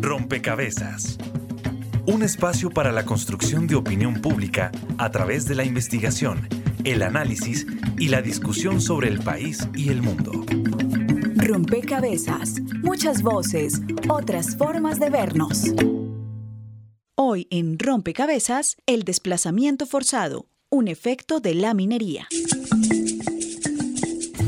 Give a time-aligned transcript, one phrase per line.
[0.00, 1.18] Rompecabezas.
[2.06, 6.48] Un espacio para la construcción de opinión pública a través de la investigación,
[6.84, 7.66] el análisis
[7.98, 10.44] y la discusión sobre el país y el mundo.
[11.36, 12.60] Rompecabezas.
[12.82, 15.64] Muchas voces, otras formas de vernos.
[17.16, 22.28] Hoy en Rompecabezas, el desplazamiento forzado, un efecto de la minería.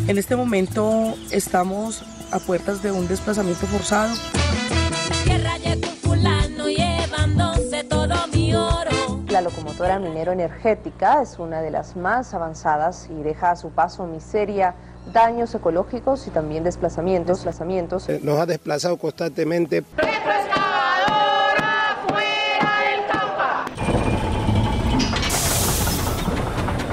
[0.08, 4.14] En este momento estamos a puertas de un desplazamiento forzado.
[9.30, 14.06] La locomotora minero energética es una de las más avanzadas y deja a su paso
[14.06, 14.74] miseria,
[15.12, 17.38] daños ecológicos y también desplazamientos.
[17.38, 18.08] desplazamientos.
[18.22, 19.84] Nos ha desplazado constantemente.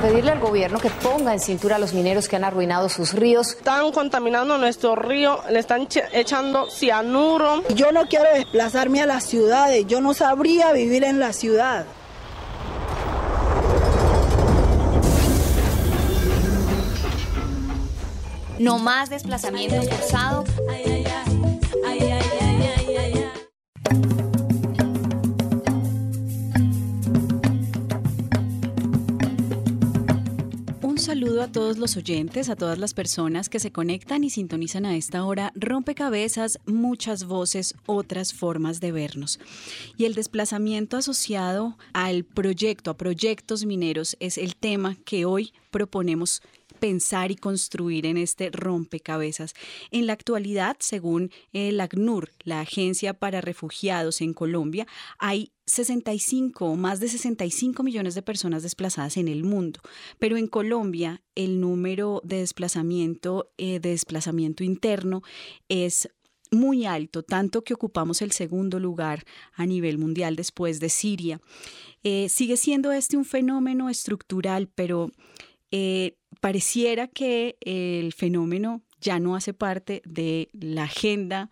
[0.01, 3.49] Pedirle al gobierno que ponga en cintura a los mineros que han arruinado sus ríos.
[3.49, 7.63] Están contaminando nuestro río, le están echando cianuro.
[7.75, 11.85] Yo no quiero desplazarme a las ciudades, yo no sabría vivir en la ciudad.
[18.57, 20.45] No más desplazamiento forzado.
[31.19, 34.95] Saludo a todos los oyentes, a todas las personas que se conectan y sintonizan a
[34.95, 35.51] esta hora.
[35.53, 39.37] Rompecabezas, muchas voces, otras formas de vernos.
[39.97, 46.41] Y el desplazamiento asociado al proyecto, a proyectos mineros, es el tema que hoy proponemos
[46.79, 49.53] pensar y construir en este rompecabezas.
[49.91, 56.75] En la actualidad, según el ACNUR, la Agencia para Refugiados en Colombia, hay 65 o
[56.75, 59.79] más de 65 millones de personas desplazadas en el mundo,
[60.17, 65.21] pero en Colombia el número de desplazamiento, eh, de desplazamiento interno
[65.67, 66.09] es
[66.51, 71.41] muy alto, tanto que ocupamos el segundo lugar a nivel mundial después de Siria.
[72.03, 75.11] Eh, sigue siendo este un fenómeno estructural, pero
[75.71, 81.49] eh, pareciera que el fenómeno ya no hace parte de la agenda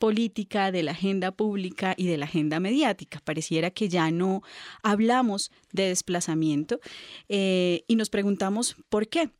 [0.00, 3.20] política, de la agenda pública y de la agenda mediática.
[3.22, 4.42] Pareciera que ya no
[4.82, 6.80] hablamos de desplazamiento
[7.28, 9.30] eh, y nos preguntamos por qué,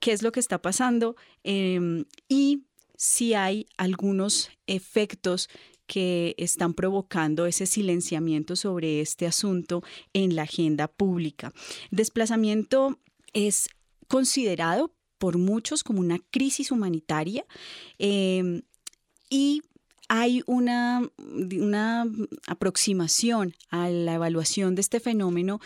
[0.00, 2.62] qué es lo que está pasando em, y
[2.96, 5.50] si hay algunos efectos
[5.86, 9.82] que están provocando ese silenciamiento sobre este asunto
[10.14, 11.52] en la agenda pública.
[11.90, 12.98] Desplazamiento
[13.34, 13.68] es
[14.08, 17.44] considerado por muchos como una crisis humanitaria
[17.98, 18.62] eh,
[19.30, 19.62] y
[20.08, 22.06] hay una, una
[22.46, 25.60] aproximación a la evaluación de este fenómeno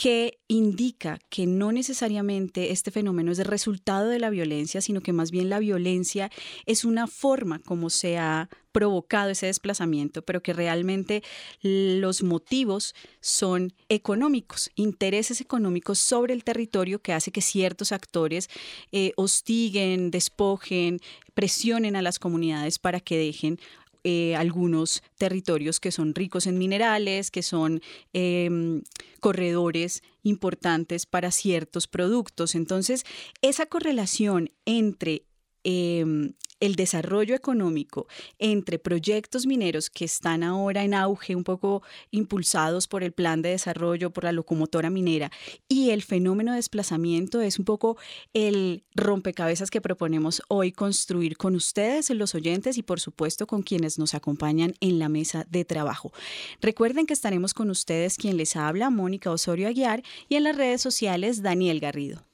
[0.00, 5.12] que indica que no necesariamente este fenómeno es el resultado de la violencia, sino que
[5.12, 6.30] más bien la violencia
[6.64, 11.22] es una forma como se ha provocado ese desplazamiento, pero que realmente
[11.60, 18.48] los motivos son económicos, intereses económicos sobre el territorio que hace que ciertos actores
[18.92, 21.00] eh, hostiguen, despojen,
[21.34, 23.60] presionen a las comunidades para que dejen
[24.04, 27.80] eh, algunos territorios que son ricos en minerales, que son
[28.12, 28.82] em,
[29.20, 32.54] corredores importantes para ciertos productos.
[32.54, 33.04] Entonces,
[33.42, 35.24] esa correlación entre
[35.64, 38.06] em, el desarrollo económico
[38.38, 43.50] entre proyectos mineros que están ahora en auge, un poco impulsados por el plan de
[43.50, 45.30] desarrollo, por la locomotora minera,
[45.68, 47.96] y el fenómeno de desplazamiento es un poco
[48.34, 53.98] el rompecabezas que proponemos hoy construir con ustedes, los oyentes, y por supuesto con quienes
[53.98, 56.12] nos acompañan en la mesa de trabajo.
[56.60, 60.82] Recuerden que estaremos con ustedes quien les habla, Mónica Osorio Aguiar, y en las redes
[60.82, 62.29] sociales, Daniel Garrido.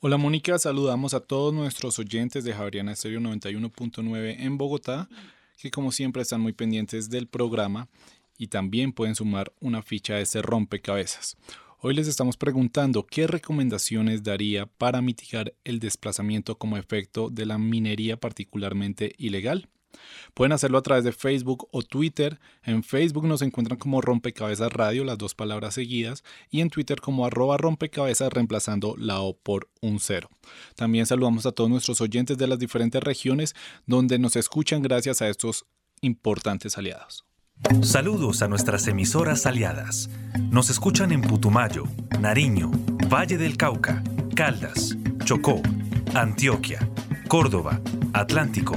[0.00, 5.08] Hola Mónica, saludamos a todos nuestros oyentes de Javeriana Estéreo 91.9 en Bogotá,
[5.56, 7.88] que como siempre están muy pendientes del programa
[8.36, 11.36] y también pueden sumar una ficha de este rompecabezas.
[11.80, 17.58] Hoy les estamos preguntando qué recomendaciones daría para mitigar el desplazamiento como efecto de la
[17.58, 19.68] minería particularmente ilegal.
[20.34, 22.38] Pueden hacerlo a través de Facebook o Twitter.
[22.62, 27.26] En Facebook nos encuentran como Rompecabezas Radio, las dos palabras seguidas, y en Twitter como
[27.26, 30.28] arroba rompecabezas reemplazando la O por un cero.
[30.76, 33.54] También saludamos a todos nuestros oyentes de las diferentes regiones
[33.86, 35.66] donde nos escuchan gracias a estos
[36.00, 37.24] importantes aliados.
[37.82, 40.08] Saludos a nuestras emisoras aliadas.
[40.50, 41.84] Nos escuchan en Putumayo,
[42.20, 42.70] Nariño,
[43.12, 44.02] Valle del Cauca,
[44.36, 45.60] Caldas, Chocó,
[46.14, 46.88] Antioquia,
[47.26, 47.80] Córdoba,
[48.12, 48.76] Atlántico,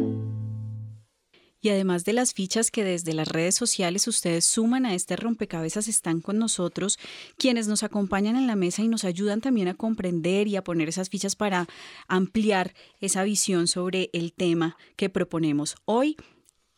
[1.61, 5.87] Y además de las fichas que desde las redes sociales ustedes suman a este rompecabezas,
[5.87, 6.97] están con nosotros
[7.37, 10.89] quienes nos acompañan en la mesa y nos ayudan también a comprender y a poner
[10.89, 11.67] esas fichas para
[12.07, 15.75] ampliar esa visión sobre el tema que proponemos.
[15.85, 16.17] Hoy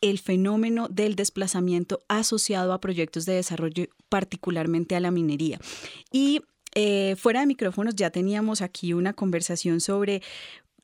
[0.02, 5.58] el fenómeno del desplazamiento asociado a proyectos de desarrollo, particularmente a la minería.
[6.12, 6.42] Y
[6.74, 10.22] eh, fuera de micrófonos ya teníamos aquí una conversación sobre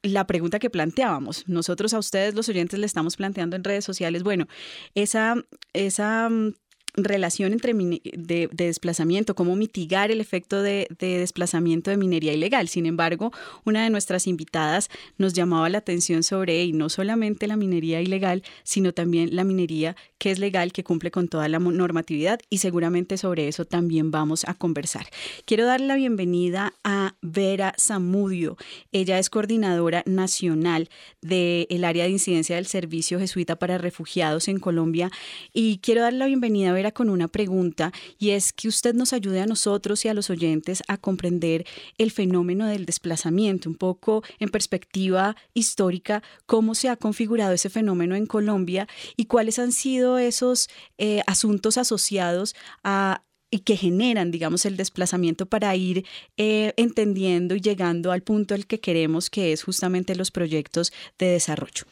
[0.03, 1.49] la pregunta que planteábamos.
[1.49, 4.47] Nosotros a ustedes, los oyentes, le estamos planteando en redes sociales, bueno,
[4.95, 5.37] esa,
[5.73, 6.55] esa mm,
[6.95, 12.69] relación entre de, desplazamiento, cómo mitigar el efecto de, desplazamiento de minería ilegal.
[12.69, 13.33] Sin embargo,
[13.65, 18.43] una de nuestras invitadas nos llamaba la atención sobre y no solamente la minería ilegal,
[18.63, 23.17] sino también la minería que es legal, que cumple con toda la normatividad y seguramente
[23.17, 25.07] sobre eso también vamos a conversar.
[25.45, 28.57] Quiero darle la bienvenida a Vera Zamudio.
[28.93, 30.89] Ella es coordinadora nacional
[31.23, 35.11] del área de incidencia del Servicio Jesuita para Refugiados en Colombia
[35.53, 39.41] y quiero darle la bienvenida a Con una pregunta y es que usted nos ayude
[39.41, 41.67] a nosotros y a los oyentes a comprender
[41.99, 48.17] el fenómeno del desplazamiento, un poco en perspectiva histórica, cómo se ha configurado ese fenómeno
[48.17, 50.69] en Colombia y cuáles han sido esos
[50.99, 56.07] eh, asuntos asociados a y que generan, digamos, el desplazamiento para ir
[56.37, 61.27] eh, entendiendo y llegando al punto al que queremos, que es justamente los proyectos de
[61.27, 61.85] desarrollo.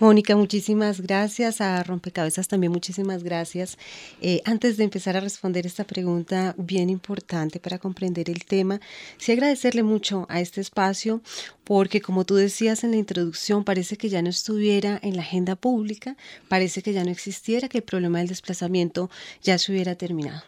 [0.00, 1.60] Mónica, muchísimas gracias.
[1.60, 3.78] A Rompecabezas también muchísimas gracias.
[4.20, 8.80] Eh, antes de empezar a responder esta pregunta bien importante para comprender el tema,
[9.16, 11.20] sí agradecerle mucho a este espacio
[11.64, 15.56] porque como tú decías en la introducción, parece que ya no estuviera en la agenda
[15.56, 16.16] pública,
[16.46, 19.10] parece que ya no existiera, que el problema del desplazamiento
[19.42, 20.44] ya se hubiera terminado.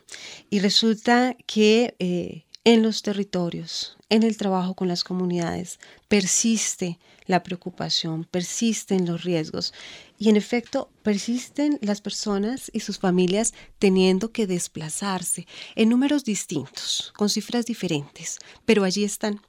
[0.48, 1.94] Y resulta que...
[1.98, 5.78] Eh, en los territorios, en el trabajo con las comunidades,
[6.08, 9.72] persiste la preocupación, persisten los riesgos.
[10.18, 15.46] Y en efecto persisten las personas y sus familias teniendo que desplazarse
[15.76, 19.40] en números distintos, con cifras diferentes, pero allí están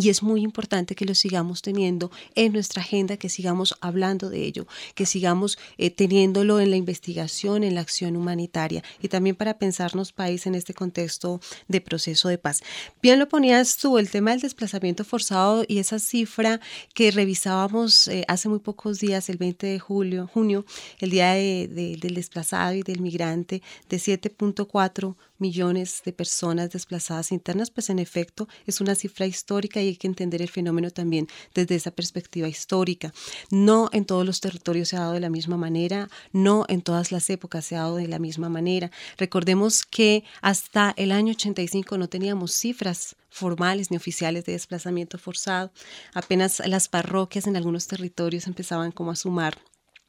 [0.00, 4.44] y es muy importante que lo sigamos teniendo en nuestra agenda, que sigamos hablando de
[4.46, 9.58] ello, que sigamos eh, teniéndolo en la investigación, en la acción humanitaria y también para
[9.58, 12.62] pensarnos país en este contexto de proceso de paz.
[13.02, 16.60] Bien lo ponías tú, el tema del desplazamiento forzado y esa cifra
[16.94, 20.64] que revisábamos eh, hace muy pocos días, el 20 de julio, junio,
[21.00, 23.60] el día del desplazado y del migrante,
[23.90, 29.88] de 7.4 millones de personas desplazadas internas, pues en efecto es una cifra histórica y
[29.88, 33.12] hay que entender el fenómeno también desde esa perspectiva histórica.
[33.50, 37.12] No en todos los territorios se ha dado de la misma manera, no en todas
[37.12, 38.90] las épocas se ha dado de la misma manera.
[39.16, 45.72] Recordemos que hasta el año 85 no teníamos cifras formales ni oficiales de desplazamiento forzado.
[46.14, 49.58] Apenas las parroquias en algunos territorios empezaban como a sumar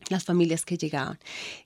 [0.09, 1.19] las familias que llegaban.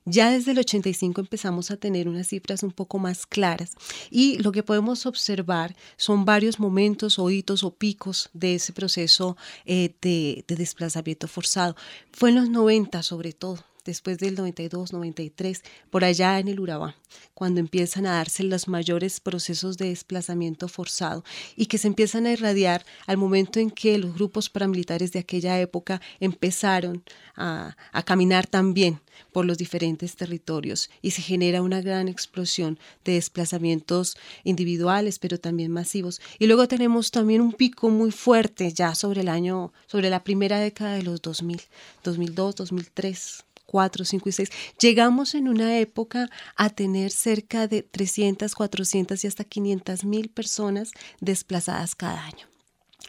[0.04, 3.72] Ya desde el 85 empezamos a tener unas cifras un poco más claras
[4.10, 9.36] y lo que podemos observar son varios momentos o hitos o picos de ese proceso
[9.64, 11.76] eh, de, de desplazamiento forzado.
[12.12, 16.96] Fue en los 90 sobre todo después del 92, 93, por allá en el Urabá,
[17.34, 21.24] cuando empiezan a darse los mayores procesos de desplazamiento forzado
[21.56, 25.58] y que se empiezan a irradiar al momento en que los grupos paramilitares de aquella
[25.60, 27.02] época empezaron
[27.36, 29.00] a, caminar también
[29.32, 35.70] por los diferentes territorios y se genera una gran explosión de desplazamientos individuales, pero también
[35.72, 36.20] masivos.
[36.38, 40.58] Y luego tenemos también un pico muy fuerte ya sobre el año, sobre la primera
[40.60, 41.62] década de los 2000,
[42.04, 43.45] 2002, 2003.
[43.66, 49.26] 4, 5 y 6, llegamos en una época a tener cerca de 300, 400 y
[49.26, 52.46] hasta 500 mil personas desplazadas cada año.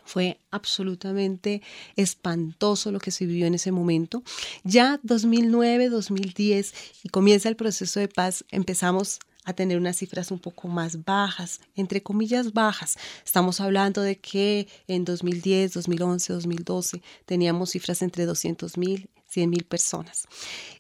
[0.04, 1.62] Fue absolutamente
[1.98, 4.24] espantoso lo que se vivió en ese momento.
[4.64, 6.74] Ya 2009, 2010
[7.04, 11.62] y comienza el proceso de paz, empezamos a tener unas cifras un poco más bajas,
[11.76, 12.98] entre comillas bajas.
[13.26, 19.64] Estamos hablando de que en 2010, 2011, 2012 teníamos cifras entre 200 mil 100 mil
[19.66, 20.28] personas.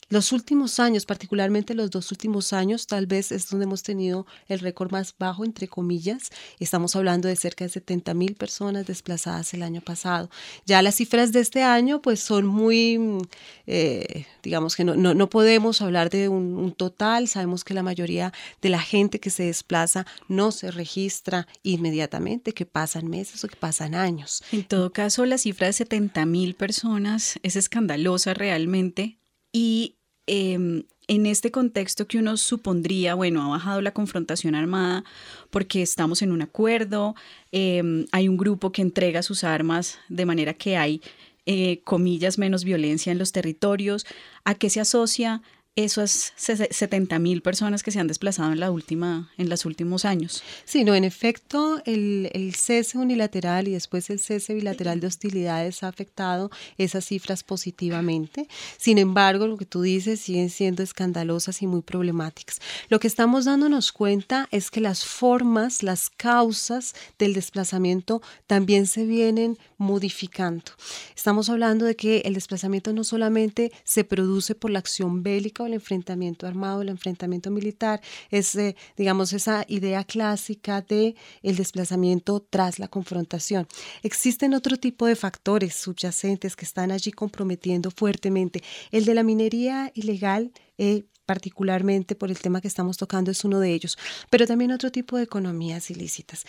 [0.09, 4.59] Los últimos años, particularmente los dos últimos años, tal vez es donde hemos tenido el
[4.59, 6.29] récord más bajo, entre comillas.
[6.61, 10.29] Estamos hablando de cerca de 70 mil personas desplazadas el año pasado.
[10.65, 13.19] Ya las cifras de este año, pues son muy,
[13.65, 17.27] eh, digamos que no, no, podemos hablar de un, un, total.
[17.27, 22.65] Sabemos que la mayoría de la gente que se desplaza no se registra inmediatamente, que
[22.65, 24.41] pasan meses o que pasan años.
[24.53, 29.17] En todo caso, la cifra de 70 mil personas es escandalosa realmente
[29.51, 35.03] y em, en este contexto que uno supondría, bueno, ha bajado la confrontación armada
[35.49, 37.15] porque estamos en un acuerdo,
[37.51, 41.01] em, hay un grupo que entrega sus armas de manera que hay,
[41.45, 44.05] eh, comillas, menos violencia en los territorios,
[44.43, 45.41] ¿a qué se asocia?
[45.77, 50.43] Esos 70 mil personas que se han desplazado en, la última, en los últimos años.
[50.65, 55.83] Sí, no, en efecto, el, el, cese unilateral y después el cese bilateral de hostilidades
[55.83, 58.47] ha afectado esas cifras positivamente.
[58.77, 62.59] Sin embargo, lo que tú dices siguen siendo escandalosas y muy problemáticas.
[62.89, 69.05] Lo que estamos dándonos cuenta es que las formas, las causas del desplazamiento también se
[69.05, 70.71] vienen modificando.
[71.15, 75.67] Estamos hablando de que el desplazamiento no solamente se produce por la acción bélica o
[75.67, 82.39] el enfrentamiento armado, el enfrentamiento militar, es, eh, digamos, esa idea clásica de el desplazamiento
[82.39, 83.67] tras la confrontación.
[84.03, 88.63] Existen otro tipo de factores subyacentes que están allí comprometiendo fuertemente.
[88.91, 93.59] El de la minería ilegal eh, particularmente por el tema que estamos tocando, es uno
[93.59, 93.97] de ellos,
[94.29, 96.45] pero también otro tipo de economías ilícitas.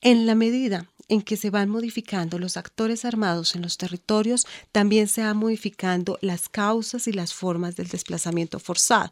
[0.00, 5.08] En la medida en que se van modificando los actores armados en los territorios, también
[5.08, 9.10] se van modificando las causas y las formas del desplazamiento forzado.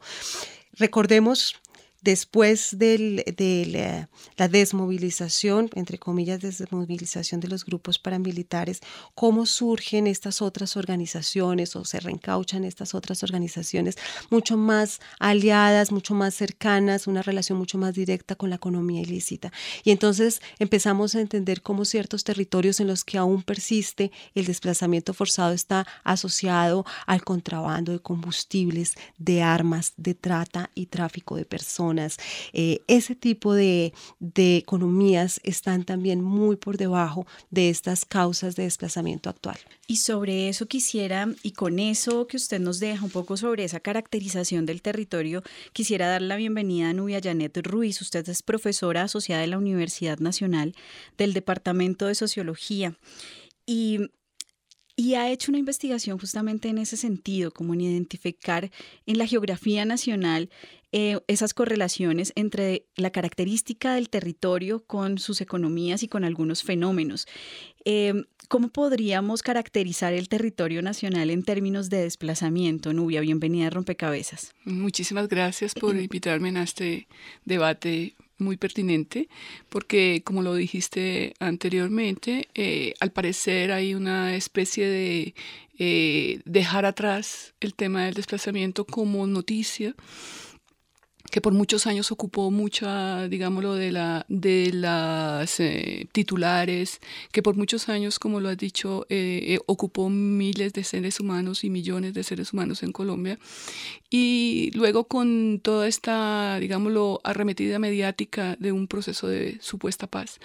[0.72, 1.56] Recordemos
[2.02, 8.80] después de eh, la desmovilización, entre comillas, desmovilización de los grupos paramilitares,
[9.14, 13.96] cómo surgen estas otras organizaciones o se reencauchan estas otras organizaciones
[14.30, 19.52] mucho más aliadas, mucho más cercanas, una relación mucho más directa con la economía ilícita.
[19.84, 25.12] Y entonces empezamos a entender cómo ciertos territorios en los que aún persiste el desplazamiento
[25.12, 31.89] forzado está asociado al contrabando de combustibles, de armas, de trata y tráfico de personas
[32.52, 38.64] eh, ese tipo de, de economías están también muy por debajo de estas causas de
[38.64, 39.58] desplazamiento actual.
[39.86, 43.80] Y sobre eso quisiera, y con eso que usted nos deja un poco sobre esa
[43.80, 45.42] caracterización del territorio,
[45.72, 48.00] quisiera dar la bienvenida a Nubia Janet Ruiz.
[48.00, 50.74] Usted es profesora asociada de la Universidad Nacional
[51.18, 52.96] del Departamento de Sociología.
[53.66, 54.10] Y
[55.00, 58.70] y ha hecho una investigación justamente en ese sentido, como en identificar
[59.06, 60.50] en la geografía nacional
[60.92, 67.26] eh, esas correlaciones entre la característica del territorio con sus economías y con algunos fenómenos.
[67.84, 72.92] Em, ¿Cómo podríamos caracterizar el territorio nacional en términos de desplazamiento?
[72.92, 74.52] Nubia, bienvenida a Rompecabezas.
[74.64, 77.06] Muchísimas gracias por invitarme a este
[77.44, 79.28] debate muy pertinente
[79.68, 85.34] porque, como lo dijiste anteriormente, eh, al parecer hay una especie de
[85.78, 89.94] eh, dejar atrás el tema del desplazamiento como noticia
[91.30, 97.00] que por muchos años ocupó mucha, digámoslo, de, la, de las eh, titulares,
[97.32, 101.64] que por muchos años, como lo has dicho, eh, eh, ocupó miles de seres humanos
[101.64, 103.38] y millones de seres humanos en Colombia.
[104.10, 110.40] Y luego con toda esta, digámoslo, arremetida mediática de un proceso de supuesta paz,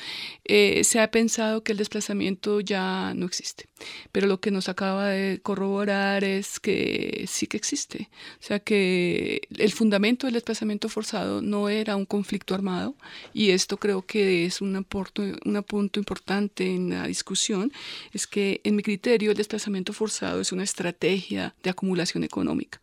[0.45, 3.67] se ha pensado que el desplazamiento ya no existe.
[4.11, 8.09] Pero lo que nos acaba de corroborar es que sí que existe.
[8.39, 12.95] O sea que el fundamento del desplazamiento forzado no era un conflicto armado
[13.33, 17.71] y esto creo que es un, aporto, un punto importante en la discusión,
[18.11, 22.79] es que en mi criterio el desplazamiento forzado es una estrategia de acumulación económica,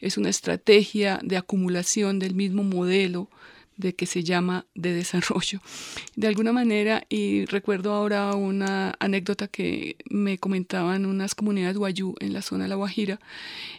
[0.00, 3.28] es una estrategia de acumulación del mismo modelo
[3.76, 5.60] de que se llama de desarrollo.
[6.16, 12.32] De alguna manera, y recuerdo ahora una anécdota que me comentaban unas comunidades guayú en
[12.32, 13.18] la zona de La Guajira,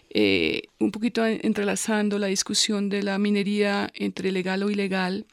[0.09, 5.25] eh, un poquito entrelazando la discusión de la minería entre legal o ilegal,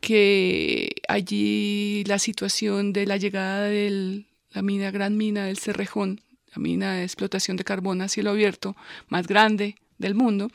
[0.00, 6.20] que allí la situación de la llegada de la mina, gran mina del Cerrejón,
[6.54, 8.76] la mina de explotación de carbón a cielo abierto
[9.08, 10.50] más grande del mundo,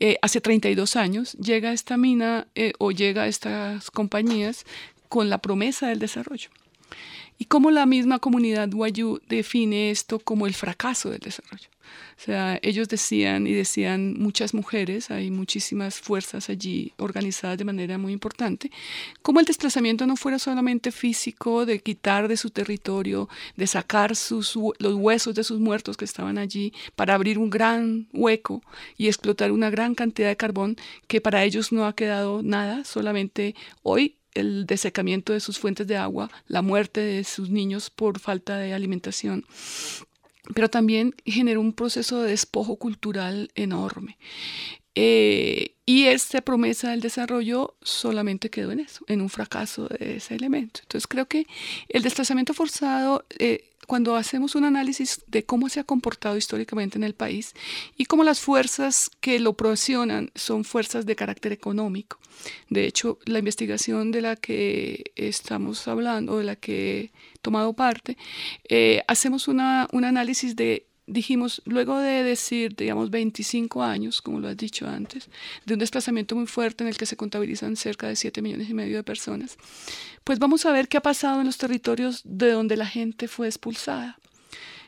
[0.00, 4.64] eh, hace 32 años llega esta mina eh, o llega a estas compañías
[5.08, 6.48] con la promesa del desarrollo.
[7.38, 11.68] Y cómo la misma comunidad Wayuu define esto como el fracaso del desarrollo.
[12.18, 17.98] O sea, ellos decían y decían muchas mujeres, hay muchísimas fuerzas allí organizadas de manera
[17.98, 18.70] muy importante,
[19.22, 24.58] como el desplazamiento no fuera solamente físico, de quitar de su territorio, de sacar sus,
[24.78, 28.62] los huesos de sus muertos que estaban allí para abrir un gran hueco
[28.96, 30.76] y explotar una gran cantidad de carbón
[31.06, 35.96] que para ellos no ha quedado nada, solamente hoy el desecamiento de sus fuentes de
[35.96, 39.44] agua, la muerte de sus niños por falta de alimentación
[40.54, 44.16] pero también generó un proceso de despojo cultural enorme.
[44.94, 50.34] Eh, Y esta promesa del desarrollo solamente quedó en eso, en un fracaso de ese
[50.34, 50.80] elemento.
[50.82, 51.46] Entonces creo que
[51.88, 57.04] el desplazamiento forzado, eh, cuando hacemos un análisis de cómo se ha comportado históricamente en
[57.04, 57.54] el país
[57.96, 62.18] y cómo las fuerzas que lo presionan son fuerzas de carácter económico.
[62.68, 68.16] De hecho, la investigación de la que estamos hablando, de la que he tomado parte,
[68.68, 74.48] eh, hacemos una, un análisis de dijimos, luego de decir, digamos, 25 años, como lo
[74.48, 75.28] has dicho antes,
[75.64, 78.74] de un desplazamiento muy fuerte en el que se contabilizan cerca de 7 millones y
[78.74, 79.56] medio de personas,
[80.24, 83.46] pues vamos a ver qué ha pasado en los territorios de donde la gente fue
[83.46, 84.18] expulsada.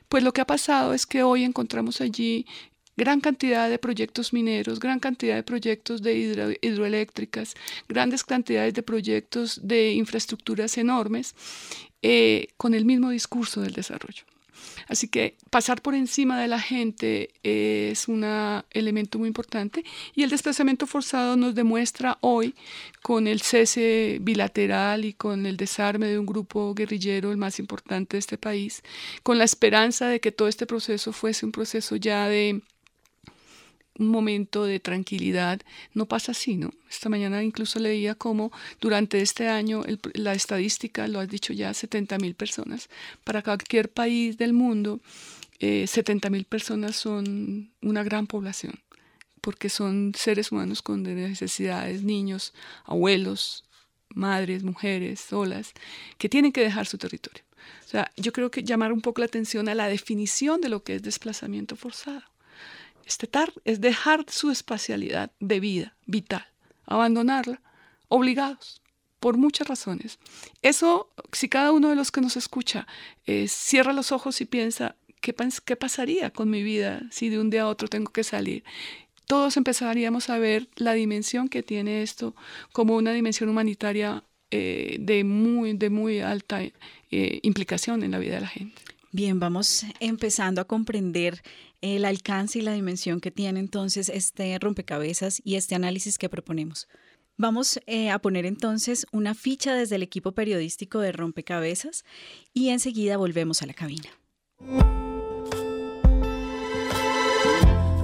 [0.09, 2.47] Pues lo que ha pasado es que hoy encontramos allí
[2.97, 7.55] gran cantidad de proyectos mineros, gran cantidad de proyectos de hidroeléctricas,
[7.89, 11.37] grandes cantidades de proyectos de infraestructuras enormes,
[12.03, 14.25] eh, con el mismo discurso del desarrollo.
[14.89, 18.25] Así que pasar por encima de la gente es un
[18.71, 19.85] elemento muy importante
[20.15, 22.55] y el desplazamiento forzado nos demuestra hoy
[23.03, 28.17] con el cese bilateral y con el desarme de un grupo guerrillero, el más importante
[28.17, 28.83] de este país,
[29.23, 32.63] con la esperanza de que todo este proceso fuese un proceso ya de
[33.99, 35.61] un momento de tranquilidad,
[35.93, 36.73] no pasa así, ¿no?
[36.91, 39.83] Esta mañana incluso leía cómo durante este año
[40.15, 42.89] la estadística, lo has dicho ya, 70 mil personas.
[43.25, 45.01] Para cualquier país del mundo,
[45.59, 48.81] eh, 70 mil personas son una gran población,
[49.41, 53.65] porque son seres humanos con necesidades, niños, abuelos,
[54.15, 55.73] madres, mujeres, solas,
[56.17, 57.43] que tienen que dejar su territorio.
[57.85, 60.83] O sea, yo creo que llamar un poco la atención a la definición de lo
[60.83, 62.23] que es desplazamiento forzado
[63.09, 66.47] estetar es dejar su espacialidad de vida vital,
[66.87, 67.61] abandonarla,
[68.09, 68.81] obligados,
[69.21, 70.19] por muchas razones.
[70.63, 72.87] Eso, si cada uno de los que nos escucha
[73.27, 75.35] eh, cierra los ojos y piensa, ¿qué,
[75.65, 78.63] ¿qué pasaría con mi vida si de un día a otro tengo que salir?
[79.27, 82.35] Todos empezaríamos a ver la dimensión que tiene esto
[82.73, 88.37] como una dimensión humanitaria eh, de, muy, de muy alta eh, implicación en la vida
[88.37, 88.81] de la gente.
[89.11, 91.43] Bien, vamos empezando a comprender
[91.81, 96.89] el alcance y la dimensión que tiene entonces este rompecabezas y este análisis que proponemos.
[97.41, 102.05] Vamos eh, a poner entonces una ficha desde el equipo periodístico de Rompecabezas
[102.53, 104.11] y enseguida volvemos a la cabina.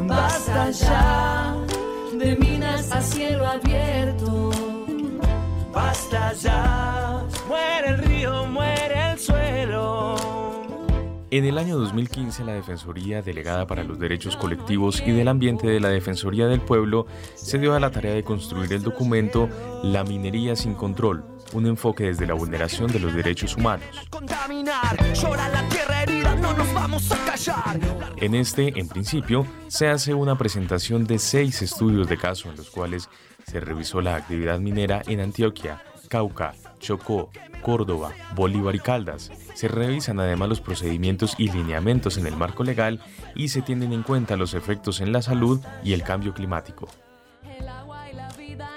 [0.06, 1.56] Basta ya
[2.16, 4.52] de minas a cielo abierto.
[5.72, 8.73] Basta ya, muere el río, muere.
[11.36, 15.80] En el año 2015, la Defensoría Delegada para los Derechos Colectivos y del Ambiente de
[15.80, 19.48] la Defensoría del Pueblo se dio a la tarea de construir el documento
[19.82, 23.84] La minería sin control, un enfoque desde la vulneración de los derechos humanos.
[28.18, 32.70] En este, en principio, se hace una presentación de seis estudios de caso en los
[32.70, 33.08] cuales
[33.44, 37.30] se revisó la actividad minera en Antioquia, Cauca, Chocó,
[37.62, 39.32] Córdoba, Bolívar y Caldas.
[39.54, 43.00] Se revisan además los procedimientos y lineamientos en el marco legal
[43.34, 46.88] y se tienen en cuenta los efectos en la salud y el cambio climático.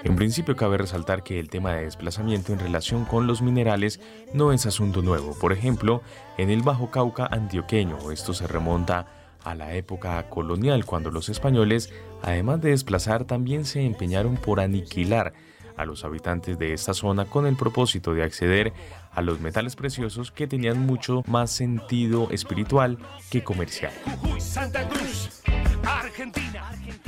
[0.03, 3.99] En principio cabe resaltar que el tema de desplazamiento en relación con los minerales
[4.33, 5.37] no es asunto nuevo.
[5.37, 6.01] Por ejemplo,
[6.37, 9.07] en el Bajo Cauca antioqueño, esto se remonta
[9.43, 11.91] a la época colonial cuando los españoles,
[12.21, 15.33] además de desplazar, también se empeñaron por aniquilar
[15.77, 18.73] a los habitantes de esta zona con el propósito de acceder
[19.11, 22.97] a los metales preciosos que tenían mucho más sentido espiritual
[23.29, 23.93] que comercial.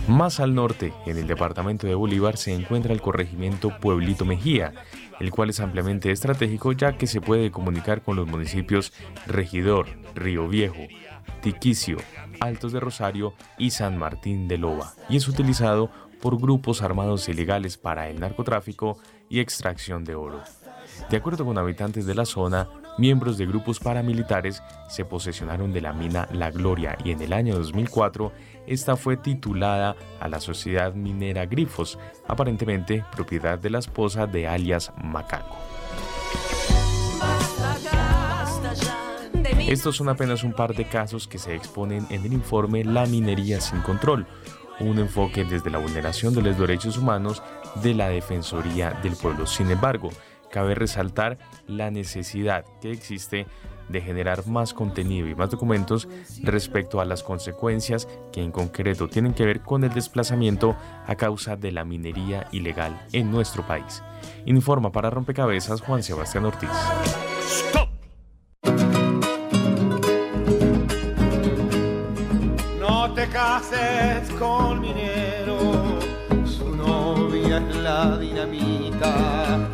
[0.08, 4.74] Más al norte, en el departamento de Bolívar, se encuentra el corregimiento Pueblito Mejía,
[5.20, 8.92] el cual es ampliamente estratégico ya que se puede comunicar con los municipios
[9.28, 10.88] Regidor, Río Viejo,
[11.42, 11.98] Tiquicio,
[12.40, 17.78] Altos de Rosario y San Martín de Loba, y es utilizado por grupos armados ilegales
[17.78, 18.98] para el narcotráfico
[19.30, 20.42] y extracción de oro.
[21.10, 25.94] De acuerdo con habitantes de la zona, miembros de grupos paramilitares se posesionaron de la
[25.94, 28.32] mina La Gloria y en el año 2004
[28.68, 34.92] esta fue titulada a la sociedad minera Grifos, aparentemente propiedad de la esposa de alias
[35.02, 35.58] Macaco.
[39.68, 43.62] Estos son apenas un par de casos que se exponen en el informe La minería
[43.62, 44.26] sin control,
[44.80, 47.44] un enfoque desde la vulneración de los derechos humanos
[47.84, 49.46] de la Defensoría del Pueblo.
[49.46, 50.10] Sin embargo,
[50.50, 51.38] cabe resaltar
[51.68, 53.48] la necesidad que existe
[53.90, 56.08] de generar más contenido y más documentos
[56.44, 60.76] respecto a las consecuencias que en concreto tienen que ver con el desplazamiento
[61.08, 64.04] a causa de la minería ilegal en nuestro país.
[64.46, 66.70] Informa para Rompecabezas Juan Sebastián Ortiz.
[73.50, 74.86] Cases con
[76.46, 76.68] su
[77.36, 79.70] es la dinamita.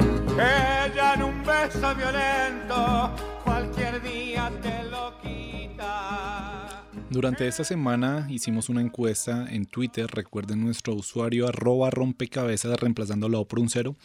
[1.22, 3.12] Un beso violento
[3.44, 6.86] cualquier día te lo quita.
[7.10, 13.60] Durante esta semana hicimos una encuesta en Twitter, recuerden nuestro usuario arroba rompecabezas reemplazándolo por
[13.60, 13.96] un cero,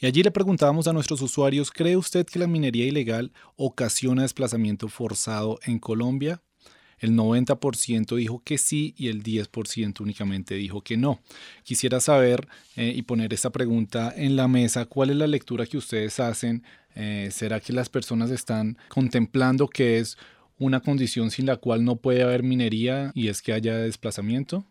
[0.00, 4.88] y allí le preguntábamos a nuestros usuarios, ¿cree usted que la minería ilegal ocasiona desplazamiento
[4.88, 6.42] forzado en Colombia?
[7.00, 11.20] El 90% dijo que sí y el 10% únicamente dijo que no.
[11.64, 15.78] Quisiera saber eh, y poner esta pregunta en la mesa, ¿cuál es la lectura que
[15.78, 16.62] ustedes hacen?
[16.94, 20.18] Eh, ¿Será que las personas están contemplando que es
[20.58, 24.64] una condición sin la cual no puede haber minería y es que haya desplazamiento?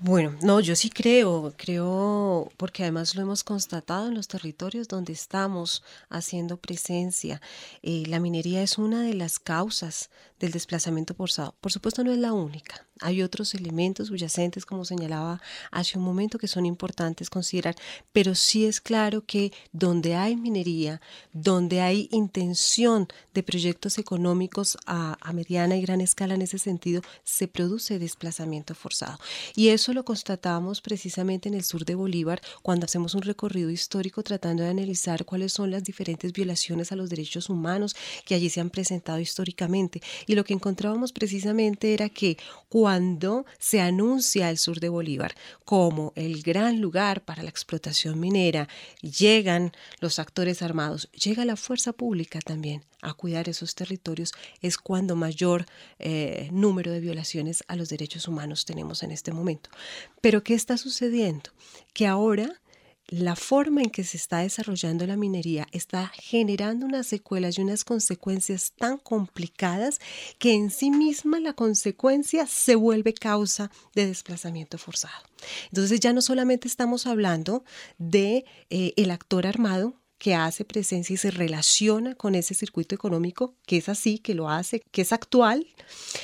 [0.00, 5.12] Bueno, no, yo sí creo, creo, porque además lo hemos constatado en los territorios donde
[5.12, 7.40] estamos haciendo presencia.
[7.82, 11.54] Eh, la minería es una de las causas del desplazamiento forzado.
[11.60, 12.86] Por supuesto no es la única.
[13.00, 17.74] Hay otros elementos subyacentes, como señalaba hace un momento, que son importantes considerar,
[18.12, 21.00] pero sí es claro que donde hay minería,
[21.32, 27.02] donde hay intención de proyectos económicos a, a mediana y gran escala en ese sentido,
[27.24, 29.18] se produce desplazamiento forzado.
[29.56, 34.22] Y eso lo constatamos precisamente en el sur de Bolívar cuando hacemos un recorrido histórico
[34.22, 37.94] tratando de analizar cuáles son las diferentes violaciones a los derechos humanos
[38.24, 40.00] que allí se han presentado históricamente.
[40.26, 46.12] Y lo que encontrábamos precisamente era que cuando se anuncia el sur de Bolívar como
[46.16, 48.68] el gran lugar para la explotación minera,
[49.02, 55.14] llegan los actores armados, llega la fuerza pública también a cuidar esos territorios, es cuando
[55.14, 55.66] mayor
[55.98, 59.70] eh, número de violaciones a los derechos humanos tenemos en este momento.
[60.20, 61.50] Pero ¿qué está sucediendo?
[61.92, 62.60] Que ahora
[63.08, 67.84] la forma en que se está desarrollando la minería está generando unas secuelas y unas
[67.84, 70.00] consecuencias tan complicadas
[70.38, 75.22] que en sí misma la consecuencia se vuelve causa de desplazamiento forzado.
[75.66, 77.64] Entonces ya no solamente estamos hablando
[77.98, 83.52] de eh, el actor armado que hace presencia y se relaciona con ese circuito económico,
[83.66, 85.66] que es así, que lo hace, que es actual,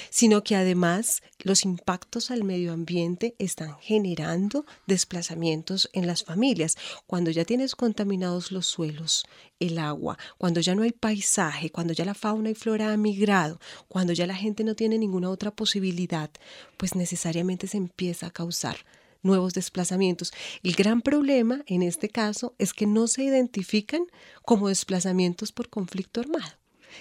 [0.09, 6.79] sino que además los impactos al medio ambiente están generando desplazamientos en las familias.
[7.07, 9.27] Cuando ya tienes contaminados los suelos,
[9.59, 13.61] el agua, cuando ya no hay paisaje, cuando ya la fauna y flora ha migrado,
[13.87, 16.31] cuando ya la gente no tiene ninguna otra posibilidad,
[16.79, 18.79] pues necesariamente se empieza a causar
[19.23, 20.33] nuevos desplazamientos.
[20.63, 24.03] El gran problema en este caso es que no se identifican
[24.43, 26.53] como desplazamientos por conflicto armado,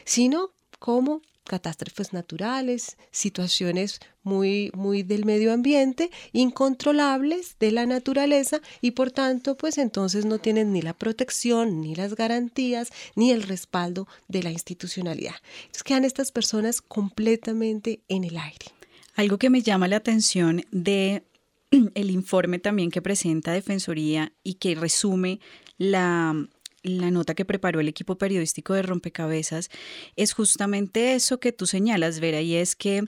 [0.05, 8.91] sino como catástrofes naturales, situaciones muy, muy del medio ambiente, incontrolables de la naturaleza y
[8.91, 14.07] por tanto, pues entonces no tienen ni la protección, ni las garantías, ni el respaldo
[14.27, 15.35] de la institucionalidad.
[15.83, 18.67] Quedan estas personas completamente en el aire.
[19.15, 21.23] Algo que me llama la atención de
[21.95, 25.39] el informe también que presenta Defensoría y que resume
[25.77, 26.35] la,
[26.83, 29.69] nota que preparó el equipo periodístico de Rompecabezas
[30.15, 33.03] es justamente eso que tú señalas, Vera, y es que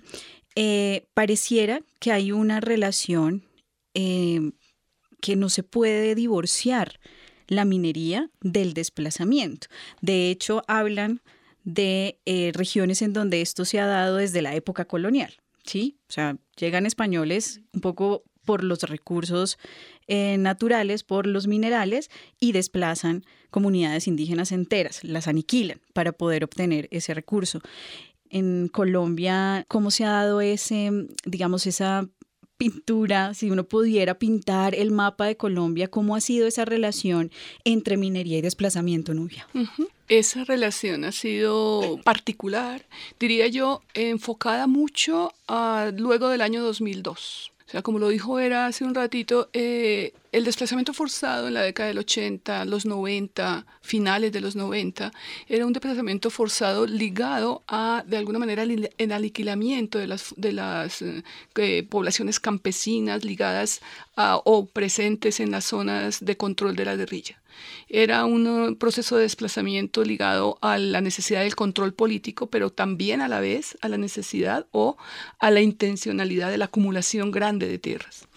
[0.56, 3.46] eh, pareciera que hay una relación
[3.94, 4.52] eh,
[5.22, 7.00] que no se puede divorciar
[7.48, 9.68] la minería del desplazamiento.
[10.02, 11.22] De hecho, hablan
[11.64, 15.34] de eh, regiones en donde esto se ha dado desde la época colonial.
[15.64, 15.98] ¿sí?
[16.10, 19.58] O sea, llegan españoles un poco por los recursos
[20.08, 26.88] eh, naturales, por los minerales y desplazan comunidades indígenas enteras, las aniquilan para poder obtener
[26.92, 27.62] ese recurso.
[28.30, 30.90] En Colombia, ¿cómo se ha dado ese,
[31.26, 32.08] digamos, esa
[32.62, 37.32] pintura, si uno pudiera pintar el mapa de Colombia, ¿cómo ha sido esa relación
[37.64, 39.48] entre minería y desplazamiento, Nubia?
[40.08, 42.86] Esa relación ha sido particular,
[43.20, 47.52] diría yo, enfocada mucho a, luego del año 2002.
[47.72, 51.62] O sea, como lo dijo Era hace un ratito, eh, el desplazamiento forzado en la
[51.62, 55.14] década del 80, los 90, finales de los 90,
[55.48, 61.02] era un desplazamiento forzado ligado a, de alguna manera, el aniquilamiento de las, de las
[61.02, 63.80] eh, poblaciones campesinas ligadas
[64.18, 67.41] a, o presentes en las zonas de control de la guerrilla.
[67.90, 73.28] Era un proceso de desplazamiento ligado a la necesidad del control político, pero también a
[73.28, 74.98] la vez a la necesidad o
[75.40, 78.28] a la intencionalidad de la acumulación grande de tierras.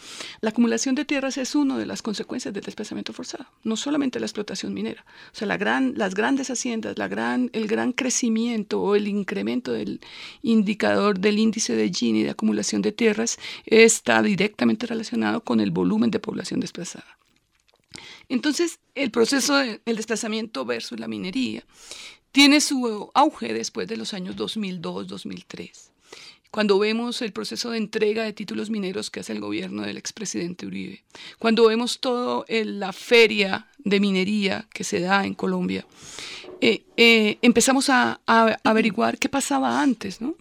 [0.40, 4.26] La acumulación de tierras es una de las consecuencias del desplazamiento forzado, no solamente la
[4.26, 5.04] explotación minera.
[5.32, 9.72] O sea, la gran, las grandes haciendas, la gran, el gran crecimiento o el incremento
[9.72, 10.00] del
[10.42, 16.10] indicador del índice de Gini de acumulación de tierras está directamente relacionado con el volumen
[16.10, 17.23] de población desplazada.
[18.28, 21.64] Entonces, el proceso del desplazamiento versus la minería
[22.32, 25.94] tiene su auge después de los años 2002-2003
[26.54, 30.66] cuando vemos el proceso de entrega de títulos mineros que hace el gobierno del expresidente
[30.66, 31.02] Uribe,
[31.40, 35.84] cuando vemos todo la feria de minería que se da en Colombia,
[36.60, 40.36] eh, eh, empezamos a, a, averiguar qué pasaba antes, ¿no?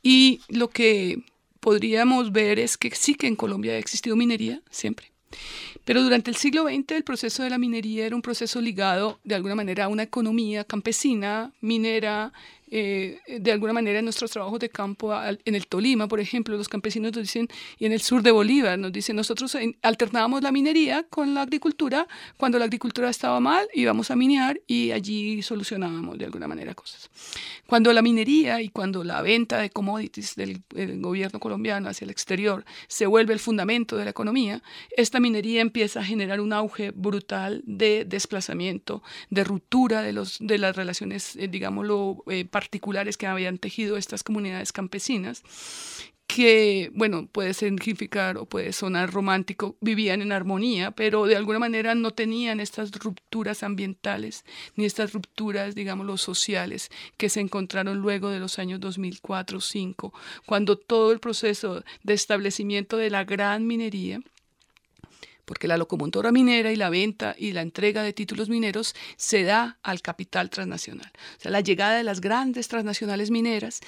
[0.00, 1.24] Y lo que
[1.58, 5.10] podríamos ver es que sí que en Colombia ha existido minería siempre.
[5.88, 9.34] Pero durante el siglo XX el proceso de la minería era un proceso ligado de
[9.34, 12.34] alguna manera a una economía campesina, minera,
[12.70, 16.68] eh, de alguna manera en nuestros trabajos de campo, en el Tolima, por ejemplo, los
[16.68, 21.04] campesinos nos dicen, y en el sur de Bolívar, nos dicen, nosotros alternábamos la minería
[21.04, 26.24] con la agricultura, cuando la agricultura estaba mal íbamos a minear y allí solucionábamos de
[26.24, 27.10] alguna manera cosas.
[27.66, 30.62] Cuando la minería y cuando la venta de commodities del,
[31.00, 34.62] gobierno colombiano hacia el exterior se vuelve el fundamento de la economía,
[34.96, 40.58] esta minería empieza a generar un auge brutal de desplazamiento, de ruptura de, los, de
[40.58, 45.44] las relaciones, eh, digámoslo, eh, particulares que habían tejido estas comunidades campesinas
[46.26, 51.94] que, bueno, puede significar o puede sonar romántico, vivían en armonía, pero de alguna manera
[51.94, 54.44] no tenían estas rupturas ambientales
[54.74, 60.12] ni estas rupturas, digámoslo, sociales que se encontraron luego de los años 2004-2005,
[60.44, 64.20] cuando todo el proceso de establecimiento de la gran minería
[65.48, 69.78] porque la locomotora minera y la venta y la entrega de títulos mineros se da
[69.82, 71.10] al capital transnacional.
[71.38, 73.80] O sea, la llegada de las grandes transnacionales mineras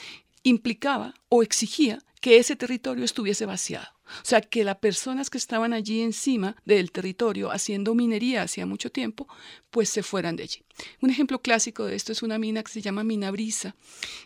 [0.42, 3.88] implicaba o exigía que ese territorio estuviese vaciado.
[4.23, 8.90] O sea, que las personas que estaban allí encima del territorio haciendo minería hacía mucho
[8.90, 9.29] tiempo,
[9.70, 10.62] pues se fueran de allí.
[11.03, 13.77] Un ejemplo clásico de esto es una mina que se llama Mina Brisa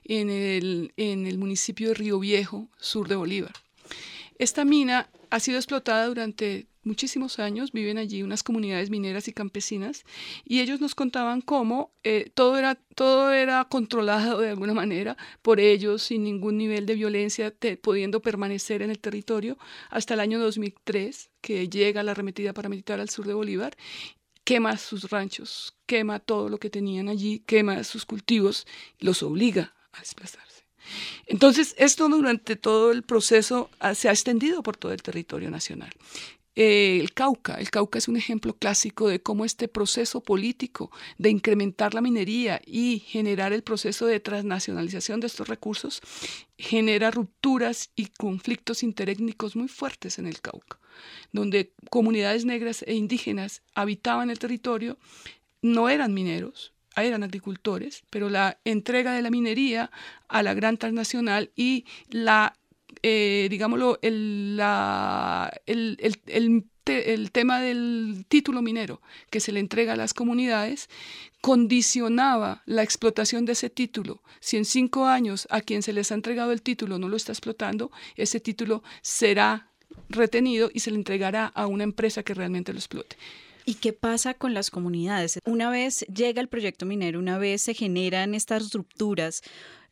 [0.05, 3.53] en el, en el municipio de Río Viejo, sur de Bolívar.
[4.39, 10.05] Esta mina ha sido explotada durante muchísimos años, viven allí unas comunidades mineras y campesinas,
[10.45, 15.61] y ellos nos contaban cómo eh, todo, era, todo era controlado de alguna manera por
[15.61, 19.59] ellos, sin ningún nivel de violencia, pudiendo permanecer en el territorio
[19.91, 23.77] hasta el año 2003, que llega la arremetida paramilitar al sur de Bolívar,
[24.45, 28.67] quema sus ranchos, quema todo lo que tenían allí, quema sus cultivos,
[28.99, 30.54] los obliga a desplazarse.
[31.27, 35.91] Entonces, esto durante todo el proceso ah, se ha extendido por todo el territorio nacional.
[36.57, 37.55] Eh, el Cauca.
[37.55, 42.61] El Cauca es un ejemplo clásico de cómo este proceso político de incrementar la minería
[42.65, 46.01] y generar el proceso de transnacionalización de estos recursos
[46.57, 50.79] genera rupturas y conflictos interétnicos muy fuertes en el Cauca,
[51.33, 54.97] donde comunidades negras e indígenas habitaban el territorio,
[55.61, 59.91] no eran mineros, eran agricultores, pero la entrega de la minería
[60.29, 62.57] a la gran transnacional y la
[63.03, 64.59] eh, digámoslo, el,
[65.67, 70.89] el, tema del título minero que se le entrega a las comunidades
[71.41, 74.23] condicionaba la explotación de ese título.
[74.41, 77.33] Si en cinco años a quien se les ha entregado el título no lo está
[77.33, 79.69] explotando, ese título será
[80.09, 83.17] retenido y se le entregará a una empresa que realmente lo explote.
[83.67, 85.39] ¿Y qué pasa con las comunidades?
[85.47, 89.43] Una vez llega el proyecto minero, una vez se generan estas rupturas,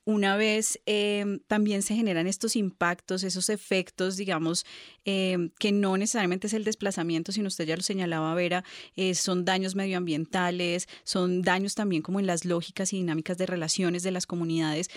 [0.05, 4.67] una vez em, también se generan estos impactos, esos efectos, digamos,
[5.05, 8.65] em, que no necesariamente es el desplazamiento, sino usted ya lo señalaba, Vera,
[8.97, 14.03] eh, son daños medioambientales, son daños también como en las lógicas y dinámicas de relaciones
[14.03, 14.89] de las comunidades.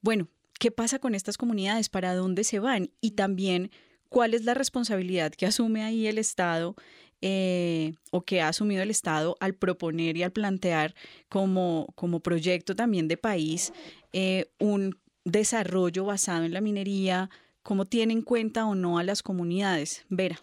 [0.00, 0.28] Bueno,
[0.58, 1.88] ¿qué pasa con estas comunidades?
[1.88, 2.90] ¿Para dónde se van?
[3.02, 3.70] Y también,
[4.08, 6.74] ¿cuál es la responsabilidad que asume ahí el Estado?
[7.20, 10.94] Eh, o que ha asumido el Estado al proponer y al plantear
[11.28, 13.72] como, como proyecto también de país
[14.12, 17.28] eh, un desarrollo basado en la minería,
[17.64, 20.04] cómo tiene en cuenta o no a las comunidades.
[20.08, 20.40] Vera.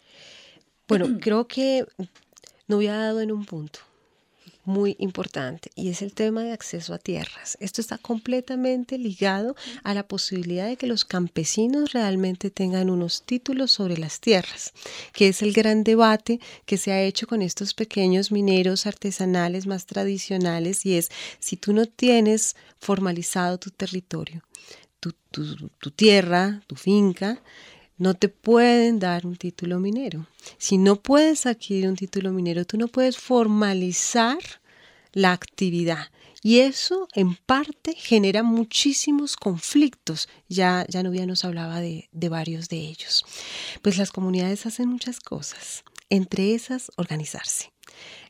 [0.90, 1.86] Bueno, creo que
[2.68, 3.80] no había dado en un punto
[4.66, 7.58] muy importante y es el tema de acceso a tierras.
[7.60, 13.72] Esto está completamente ligado a la posibilidad de que los campesinos realmente tengan unos títulos
[13.72, 14.74] sobre las tierras,
[15.14, 19.86] que es el gran debate que se ha hecho con estos pequeños mineros artesanales más
[19.86, 24.44] tradicionales y es si tú no tienes formalizado tu territorio,
[25.00, 25.14] tu,
[25.80, 27.40] tu tierra, tu finca,
[27.98, 30.28] no te pueden dar un título minero.
[30.58, 34.40] Si no puedes adquirir un título minero, tú no puedes formalizar
[35.14, 36.10] la actividad.
[36.42, 40.30] Y eso en parte genera muchísimos conflictos.
[40.48, 43.26] Ya, ya Nubia nos hablaba de, de varios de ellos.
[43.82, 47.72] Pues las comunidades hacen muchas cosas, entre esas organizarse.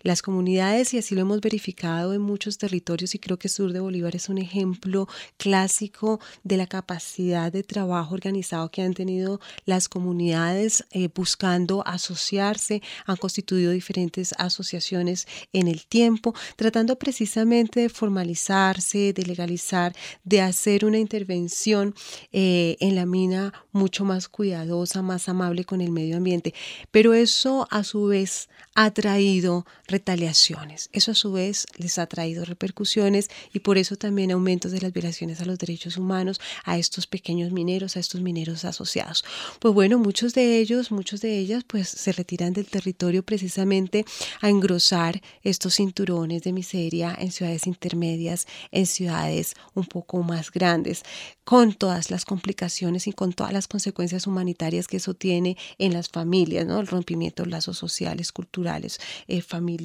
[0.05, 3.79] Las comunidades, y así lo hemos verificado en muchos territorios, y creo que Sur de
[3.79, 9.89] Bolívar es un ejemplo clásico de la capacidad de trabajo organizado que han tenido las
[9.89, 19.11] comunidades eh, buscando asociarse, han constituido diferentes asociaciones en el tiempo, tratando precisamente de formalizarse,
[19.11, 21.95] de legalizar, de hacer una intervención
[22.31, 26.53] eh, en la mina mucho más cuidadosa, más amable con el medio ambiente.
[26.91, 29.65] Pero eso a su vez ha traído
[29.95, 30.89] retaliaciones.
[30.91, 34.91] Eso a su vez les ha traído repercusiones y por eso también aumentos de las
[34.91, 39.23] violaciones a los derechos humanos a estos pequeños mineros, a estos mineros asociados.
[39.59, 44.03] Pues bueno, muchos de ellos, muchos de ellas, pues se retiran del territorio precisamente
[44.41, 51.03] a engrosar estos cinturones de miseria en ciudades intermedias, en ciudades un poco más grandes,
[51.45, 56.09] con todas las complicaciones y con todas las consecuencias humanitarias que eso tiene en las
[56.09, 56.81] familias, ¿no?
[56.81, 59.84] El rompimiento de lazos sociales, culturales, eh, familiares,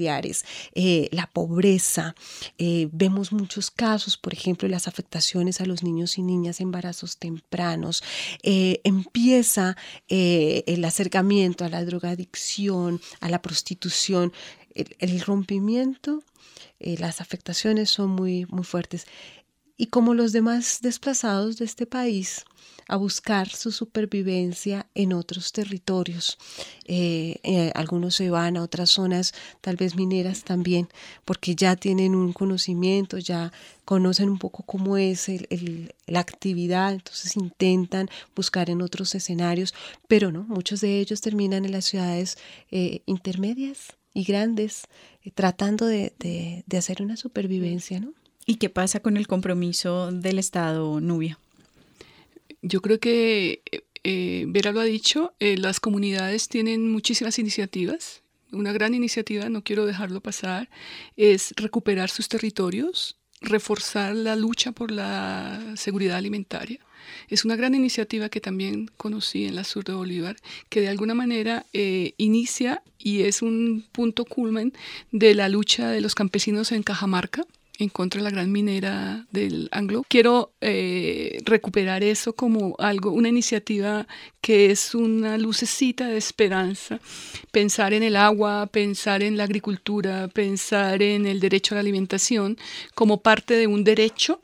[0.75, 2.15] eh, la pobreza.
[2.59, 8.03] Eh, vemos muchos casos, por ejemplo, las afectaciones a los niños y niñas, embarazos tempranos.
[8.43, 9.77] empieza
[10.09, 14.33] el acercamiento a la drogadicción, a la prostitución.
[14.75, 16.23] El, rompimiento,
[16.79, 19.07] las afectaciones son muy, muy fuertes.
[19.81, 22.45] Y como los demás desplazados de este país,
[22.87, 26.37] a buscar su supervivencia en otros territorios.
[26.85, 30.91] Eh, eh, algunos se van a otras zonas, tal vez mineras también,
[31.25, 33.55] porque ya tienen un conocimiento, ya
[33.87, 35.31] conocen un poco cómo es
[36.07, 39.73] la actividad, entonces intentan buscar en otros escenarios,
[40.09, 42.37] pero no, muchos de ellos terminan en las ciudades
[42.71, 44.83] eh, intermedias y grandes,
[45.35, 46.13] tratando de,
[46.67, 48.20] de hacer una supervivencia, ¿no?
[48.51, 51.39] ¿Y qué pasa con el compromiso del Estado, Nubia?
[52.63, 53.63] Yo creo que
[54.03, 58.23] eh, Vera lo ha dicho, eh, las comunidades tienen muchísimas iniciativas.
[58.51, 60.69] Una gran iniciativa, no quiero dejarlo pasar,
[61.17, 66.81] es recuperar sus territorios, reforzar la lucha por la seguridad alimentaria.
[67.29, 70.35] Es una gran iniciativa que también conocí en la sur de Bolívar,
[70.69, 74.73] que de alguna manera eh, inicia y es un punto culmen
[75.13, 77.47] de la lucha de los campesinos en Cajamarca,
[77.81, 80.05] en contra de la gran minera del Anglo.
[80.09, 84.07] Quiero eh, recuperar eso como algo, una iniciativa
[84.41, 87.01] que es una lucecita de esperanza.
[87.51, 92.59] Pensar en el agua, pensar en la agricultura, pensar en el derecho a la alimentación
[92.95, 94.41] como parte de un derecho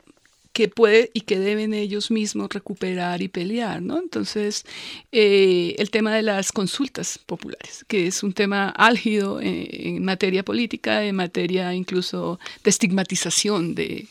[0.57, 3.99] que puede y que deben ellos mismos recuperar y pelear, ¿no?
[3.99, 4.65] Entonces,
[5.11, 11.03] eh, el tema de las consultas populares, que es un tema álgido en, materia política,
[11.03, 14.07] en materia incluso de estigmatización de,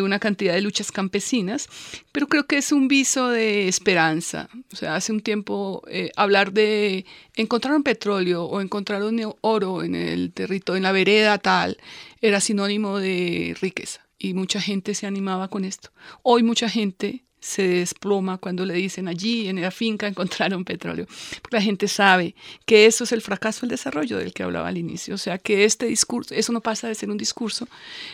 [0.00, 1.68] una cantidad de luchas campesinas,
[2.12, 4.48] pero creo que es un viso de esperanza.
[4.72, 9.82] O sea, hace un tiempo eh, hablar de encontrar un petróleo o encontrar un oro
[9.82, 11.78] en el territorio, en la vereda tal,
[12.20, 15.90] era sinónimo de riqueza y mucha gente se animaba con esto.
[16.22, 21.06] Hoy mucha gente se desploma cuando le dicen allí en la finca encontraron petróleo,
[21.42, 22.34] porque la gente sabe
[22.66, 25.64] que eso es el fracaso del desarrollo del que hablaba al inicio, o sea que
[25.64, 27.68] este discurso, eso no pasa de ser un discurso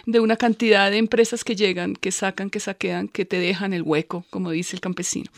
[0.06, 3.82] de una cantidad de empresas que llegan, que sacan, que saquean, que te dejan el
[3.82, 5.30] hueco, como dice el campesino.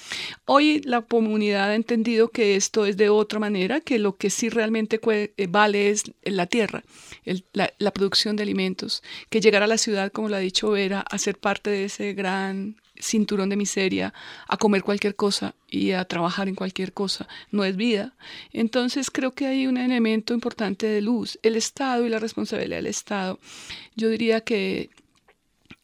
[0.44, 4.48] Hoy la comunidad ha entendido que esto es de otra manera, que lo que sí
[4.48, 6.83] realmente eh, vale es la tierra,
[7.53, 11.01] la, la producción de alimentos, que llegar a la ciudad, como lo ha dicho Vera,
[11.01, 14.13] a ser parte de ese gran cinturón de miseria,
[14.47, 18.15] a comer cualquier cosa y a trabajar en cualquier cosa, no es vida.
[18.53, 21.39] Entonces creo que hay un elemento importante de luz.
[21.43, 23.39] El Estado y la responsabilidad del Estado,
[23.97, 24.91] yo diría que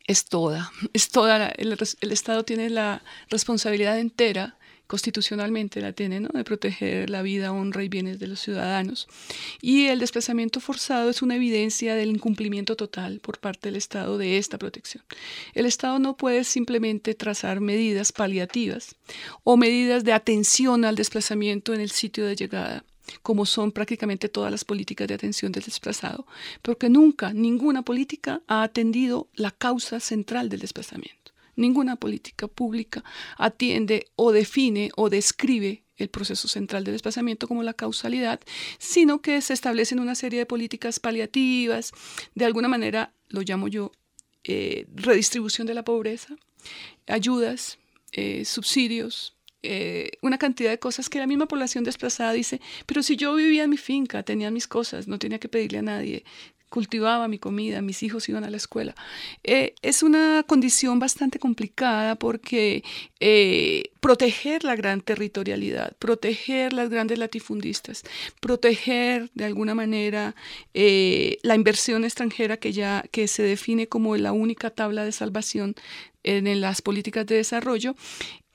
[0.07, 4.57] es toda, es toda, el, el Estado tiene la responsabilidad entera
[4.95, 6.29] constitucionalmente la tiene, ¿no?
[6.33, 9.09] de proteger la vida, honra y bienes de los ciudadanos.
[9.61, 14.39] Y el desplazamiento forzado es una evidencia del incumplimiento total por parte del Estado de
[14.39, 15.03] esta protección.
[15.53, 18.95] El Estado no puede simplemente trazar medidas paliativas
[19.43, 22.85] o medidas de atención al desplazamiento en el sitio de llegada
[23.23, 26.25] como son prácticamente todas las políticas de atención del desplazado,
[26.63, 31.24] porque nunca ninguna política ha atendido la causa central del desplazamiento.
[31.57, 33.05] Ninguna política pública
[33.37, 38.41] atiende o define o describe el proceso central del desplazamiento como la causalidad,
[38.79, 41.93] sino que se establecen una serie de políticas paliativas,
[42.35, 43.93] de alguna manera, lo llamo yo,
[44.43, 46.37] eh, redistribución de la pobreza,
[47.07, 47.79] ayudas,
[48.13, 53.17] eh, subsidios, eh, una cantidad de cosas que la misma población desplazada dice, pero si
[53.17, 56.25] yo vivía en mi finca, tenía mis cosas, no tenía que pedirle a nadie,
[56.75, 58.97] cultivaba mi comida, mis hijos iban a la escuela.
[59.45, 62.83] Eh, es una condición bastante complicada porque
[63.21, 68.03] eh, proteger la gran territorialidad, proteger las grandes latifundistas,
[68.41, 70.35] proteger de alguna manera
[70.75, 75.77] eh, la inversión extranjera que ya que se define como la única tabla de salvación
[76.25, 77.95] en, las políticas de desarrollo,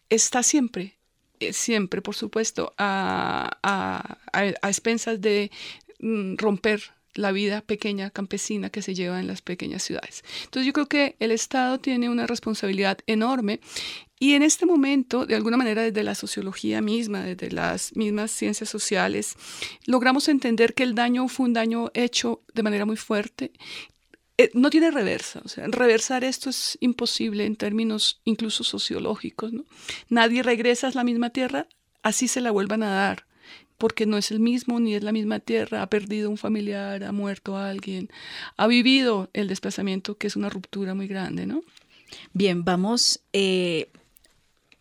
[0.10, 0.98] está siempre
[1.52, 5.52] siempre, por supuesto, a, a expensas de
[6.02, 10.24] mm, romper la vida pequeña campesina que se lleva en las pequeñas ciudades.
[10.46, 13.60] Entonces yo creo que el Estado tiene una responsabilidad enorme
[14.20, 18.70] y en este momento, de alguna manera, desde la sociología misma, desde las mismas ciencias
[18.70, 19.36] sociales,
[19.86, 23.52] logramos entender que el daño fue un daño hecho de manera muy fuerte.
[24.38, 29.52] Eh, no tiene reversa, o sea, reversar esto es imposible en términos incluso sociológicos.
[30.08, 31.68] Nadie regresa a la misma tierra,
[32.02, 33.29] así se la vuelvan a dar
[33.80, 37.12] porque no es el mismo ni es la misma tierra, ha perdido un familiar, ha
[37.12, 38.10] muerto alguien,
[38.58, 41.64] ha vivido el desplazamiento, que es una ruptura muy grande, ¿no?
[42.34, 43.90] Bien, vamos eh,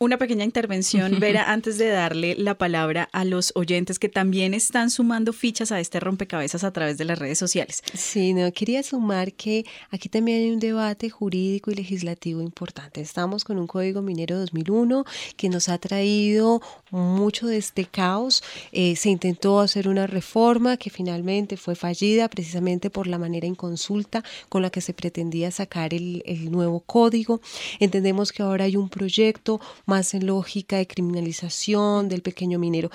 [0.00, 4.90] una pequeña intervención, Vera, antes de darle la palabra a los oyentes que también están
[4.90, 7.82] sumando fichas a este rompecabezas a través de las redes sociales.
[7.94, 13.00] Sí, no, quería sumar que aquí también hay un debate jurídico y legislativo importante.
[13.00, 15.04] Estamos con un Código Minero 2001
[15.36, 18.44] que nos ha traído mucho de este caos.
[18.70, 24.22] Eh, se intentó hacer una reforma que finalmente fue fallida precisamente por la manera inconsulta
[24.48, 27.40] con la que se pretendía sacar el, el nuevo código.
[27.80, 32.90] Entendemos que ahora hay un proyecto más lógica de criminalización del pequeño minero.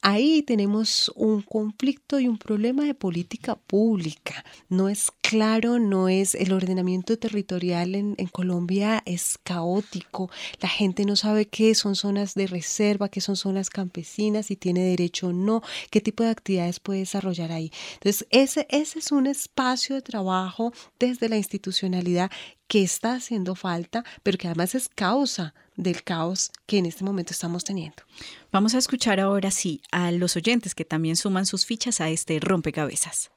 [0.00, 4.44] Ahí tenemos un conflicto y un problema de política pública.
[4.68, 10.30] No es claro, no es el ordenamiento territorial en, Colombia es caótico.
[10.60, 14.82] La gente no sabe qué son zonas de reserva, qué son zonas campesinas, si tiene
[14.82, 17.70] derecho o no, qué tipo de actividades puede desarrollar ahí.
[17.94, 22.30] Entonces, ese, ese es un espacio de trabajo desde la institucionalidad
[22.66, 27.32] que está haciendo falta, pero que además es causa del caos que en este momento
[27.32, 28.02] estamos teniendo.
[28.50, 32.38] Vamos a escuchar ahora sí a los oyentes que también suman sus fichas a este
[32.40, 33.30] rompecabezas.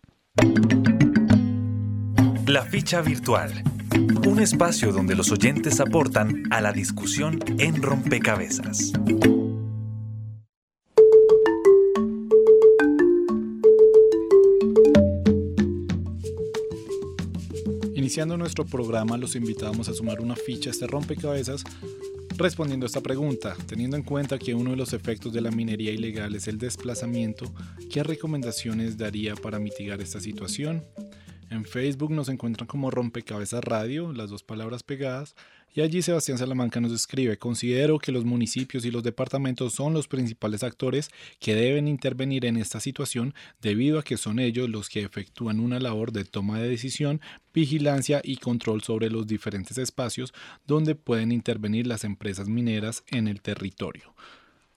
[2.47, 3.63] La ficha virtual.
[4.27, 8.91] Un espacio donde los oyentes aportan a la discusión en rompecabezas.
[17.95, 21.63] Iniciando nuestro programa, los invitamos a sumar una ficha a este rompecabezas
[22.37, 25.91] respondiendo a esta pregunta, teniendo en cuenta que uno de los efectos de la minería
[25.91, 27.53] ilegal es el desplazamiento,
[27.91, 30.83] ¿qué recomendaciones daría para mitigar esta situación?
[31.49, 35.35] En Facebook nos encuentran como Rompecabezas Radio, las dos palabras pegadas,
[35.75, 40.07] y allí Sebastián Salamanca nos escribe, considero que los municipios y los departamentos son los
[40.07, 45.01] principales actores que deben intervenir en esta situación debido a que son ellos los que
[45.01, 47.19] efectúan una labor de toma de decisión,
[47.53, 50.33] vigilancia y control sobre los diferentes espacios
[50.65, 54.15] donde pueden intervenir las empresas mineras en el territorio.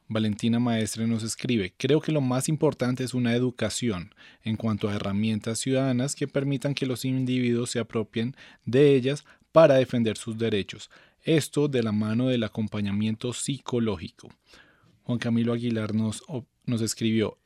[0.09, 4.94] Valentina Maestre nos escribe, creo que lo más importante es una educación en cuanto a
[4.94, 8.34] herramientas ciudadanas que permitan que los individuos se apropien
[8.64, 10.90] de ellas para defender sus derechos.
[11.22, 14.28] Esto de la mano del acompañamiento psicológico.
[15.02, 16.22] Juan Camilo Aguilar nos,
[16.64, 17.38] nos escribió,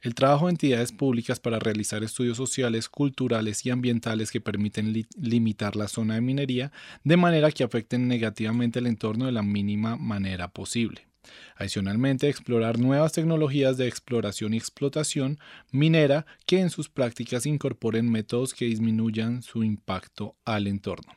[0.00, 5.76] el trabajo de entidades públicas para realizar estudios sociales, culturales y ambientales que permiten limitar
[5.76, 6.72] la zona de minería
[7.04, 11.09] de manera que afecten negativamente el entorno de la mínima manera posible.
[11.56, 15.38] Adicionalmente, explorar nuevas tecnologías de exploración y explotación
[15.70, 21.12] minera que en sus prácticas incorporen métodos que disminuyan su impacto al entorno.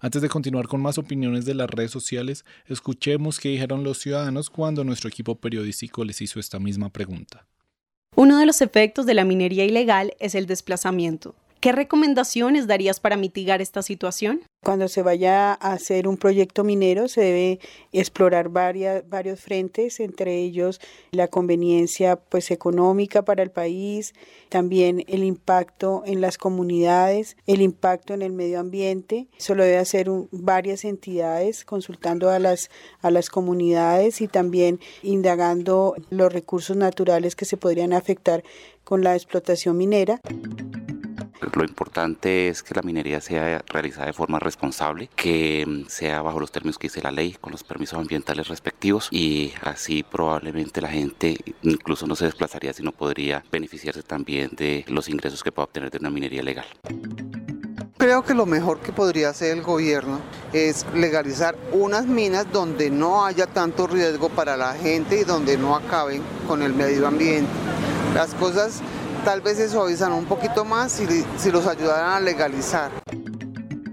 [0.00, 4.50] Antes de continuar con más opiniones de las redes sociales, escuchemos qué dijeron los ciudadanos
[4.50, 7.46] cuando nuestro equipo periodístico les hizo esta misma pregunta.
[8.16, 11.36] Uno de los efectos de la minería ilegal es el desplazamiento.
[11.60, 14.40] ¿Qué recomendaciones darías para mitigar esta situación?
[14.64, 17.60] Cuando se vaya a hacer un proyecto minero se debe
[17.92, 20.80] explorar varias, varios frentes, entre ellos
[21.10, 24.14] la conveniencia pues, económica para el país,
[24.48, 29.28] también el impacto en las comunidades, el impacto en el medio ambiente.
[29.38, 32.70] Eso lo debe hacer varias entidades consultando a las,
[33.02, 38.44] a las comunidades y también indagando los recursos naturales que se podrían afectar
[38.82, 40.22] con la explotación minera.
[41.40, 46.40] Lo importante es que la minería sea realizada de forma responsable, que mm, sea bajo
[46.40, 50.88] los términos que dice la ley, con los permisos ambientales respectivos y así probablemente la
[50.88, 55.90] gente incluso no se desplazaría, sino podría beneficiarse también de los ingresos que pueda obtener
[55.90, 56.66] de una minería legal.
[57.96, 60.20] Creo que lo mejor que podría hacer el gobierno
[60.54, 65.76] es legalizar unas minas donde no haya tanto riesgo para la gente y donde no
[65.76, 67.50] acaben con el medio ambiente.
[68.14, 68.80] Las cosas
[69.24, 71.06] tal vez se suavizan un poquito más si,
[71.38, 72.90] si los ayudaran a legalizar.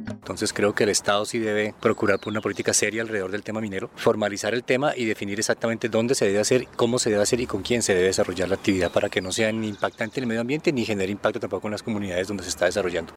[0.09, 3.89] Entonces creo que el Estado sí debe procurar una política seria alrededor del tema minero,
[3.95, 7.47] formalizar el tema y definir exactamente dónde se debe hacer, cómo se debe hacer y
[7.47, 10.27] con quién se debe desarrollar la actividad para que no sea ni impactante en el
[10.27, 13.13] medio ambiente ni genere impacto tampoco en las comunidades donde se está desarrollando.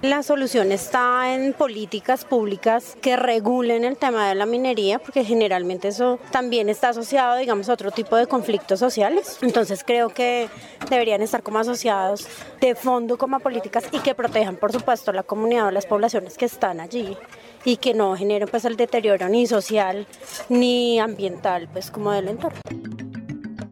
[0.00, 5.88] La solución está en políticas públicas que regulen el tema de la minería, porque generalmente
[5.88, 9.38] eso también está asociado, digamos, a otro tipo de conflictos sociales.
[9.42, 10.48] Entonces creo que
[10.88, 12.28] deberían estar como asociados
[12.60, 16.44] de fondo como políticas y que protejan, por supuesto, la comunidad o las poblaciones que
[16.44, 17.16] están allí
[17.64, 20.06] y que no generen pues el deterioro ni social
[20.48, 22.60] ni ambiental pues como del entorno.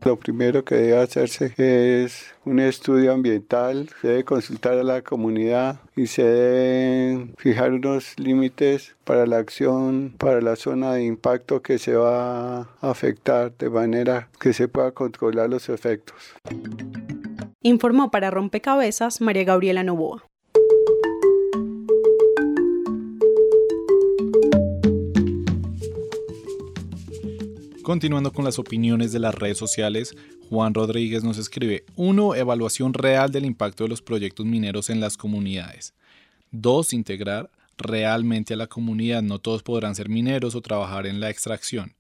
[0.05, 5.81] Lo primero que debe hacerse es un estudio ambiental, se debe consultar a la comunidad
[5.97, 11.79] y se deben fijar unos límites para la acción, para la zona de impacto que
[11.79, 16.17] se va a afectar de manera que se pueda controlar los efectos.
[17.63, 20.23] Informó para Rompecabezas María Gabriela Novoa.
[27.87, 30.17] Continuando con las opiniones de las redes sociales,
[30.51, 32.35] Juan Rodríguez nos escribe 1.
[32.35, 35.95] Evaluación real del impacto de los proyectos mineros en las comunidades.
[36.51, 36.95] 2.
[36.95, 39.23] Integrar realmente a la comunidad.
[39.23, 41.95] No todos podrán ser mineros o trabajar en la extracción.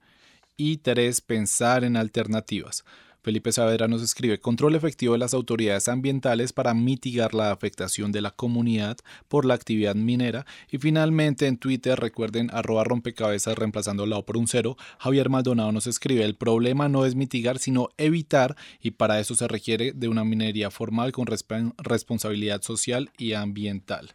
[0.57, 1.21] Y 3.
[1.21, 2.85] Pensar en alternativas.
[3.27, 8.21] Felipe Saavedra nos escribe control efectivo de las autoridades ambientales para mitigar la afectación de
[8.21, 10.47] la comunidad por la actividad minera.
[10.71, 14.77] Y finalmente en Twitter recuerden arroba rompecabezas reemplazando la O por un cero.
[15.01, 19.49] Javier Maldonado nos escribe el problema no es mitigar sino evitar y para eso se
[19.49, 24.15] requiere de una minería formal con responsabilidad social y ambiental.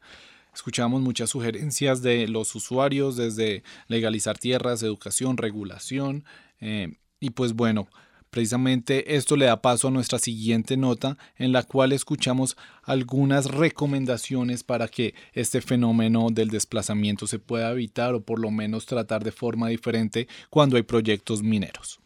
[0.55, 6.23] Escuchamos muchas sugerencias de los usuarios desde legalizar tierras, educación, regulación
[6.61, 7.89] eh, y pues bueno,
[8.31, 14.63] Precisamente esto le da paso a nuestra siguiente nota en la cual escuchamos algunas recomendaciones
[14.63, 19.33] para que este fenómeno del desplazamiento se pueda evitar o por lo menos tratar de
[19.33, 21.99] forma diferente cuando hay proyectos mineros.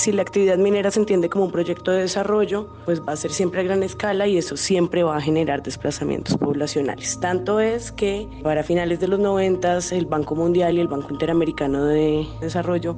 [0.00, 3.30] Si la actividad minera se entiende como un proyecto de desarrollo, pues va a ser
[3.30, 7.20] siempre a gran escala y eso siempre va a generar desplazamientos poblacionales.
[7.20, 11.84] Tanto es que para finales de los 90 el Banco Mundial y el Banco Interamericano
[11.84, 12.96] de Desarrollo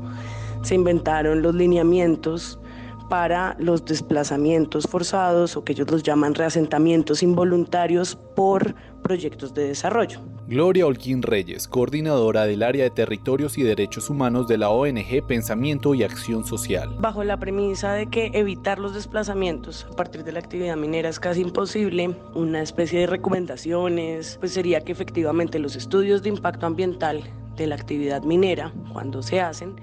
[0.63, 2.61] se inventaron los lineamientos
[3.09, 10.21] para los desplazamientos forzados o que ellos los llaman reasentamientos involuntarios por proyectos de desarrollo.
[10.49, 15.95] Gloria Olquín Reyes, coordinadora del área de territorios y derechos humanos de la ONG Pensamiento
[15.95, 16.97] y Acción Social.
[16.99, 21.21] Bajo la premisa de que evitar los desplazamientos a partir de la actividad minera es
[21.21, 27.23] casi imposible, una especie de recomendaciones pues sería que efectivamente los estudios de impacto ambiental
[27.57, 29.77] de la actividad minera, cuando se hacen,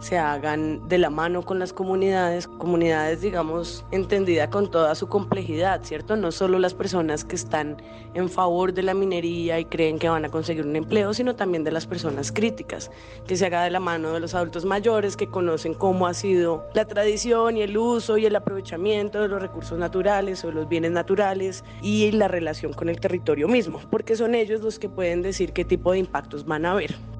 [0.00, 5.82] se hagan de la mano con las comunidades, comunidades digamos entendida con toda su complejidad,
[5.82, 6.16] ¿cierto?
[6.16, 7.82] No solo las personas que están
[8.14, 11.64] en favor de la minería y creen que van a conseguir un empleo, sino también
[11.64, 12.90] de las personas críticas,
[13.26, 16.66] que se haga de la mano de los adultos mayores que conocen cómo ha sido
[16.74, 20.92] la tradición y el uso y el aprovechamiento de los recursos naturales o los bienes
[20.92, 25.52] naturales y la relación con el territorio mismo, porque son ellos los que pueden decir
[25.52, 27.17] qué tipo de impactos van a haber.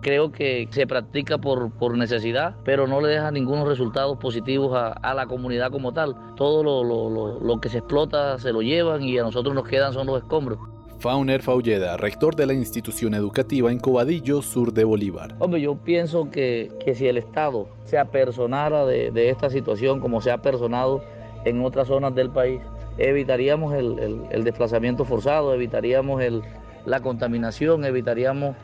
[0.00, 5.14] Creo que se practica por, por necesidad, pero no le deja ningunos resultados positivos a,
[5.14, 6.16] la comunidad como tal.
[6.36, 9.92] Todo lo, lo, lo, que se explota se lo llevan y a nosotros nos quedan
[9.92, 10.58] son los escombros.
[11.00, 15.34] Fauner Faulleda, rector de la institución educativa en Cobadillo, sur de Bolívar.
[15.38, 20.20] Hombre, yo pienso que, que si el Estado se apersonara de, de, esta situación como
[20.20, 21.02] se ha personado
[21.46, 22.60] en otras zonas del país,
[22.98, 26.42] evitaríamos el, el, el desplazamiento forzado, evitaríamos el,
[26.84, 28.56] la contaminación, evitaríamos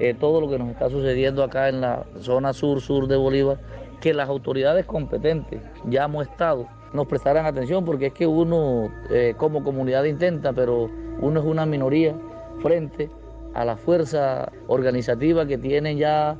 [0.00, 3.58] eh, todo lo que nos está sucediendo acá en la zona sur-sur de Bolívar,
[4.00, 9.34] que las autoridades competentes, ya hemos estado, nos prestaran atención, porque es que uno eh,
[9.36, 10.90] como comunidad intenta, pero
[11.20, 12.14] uno es una minoría
[12.60, 13.08] frente
[13.54, 16.36] a la fuerza organizativa que tienen ya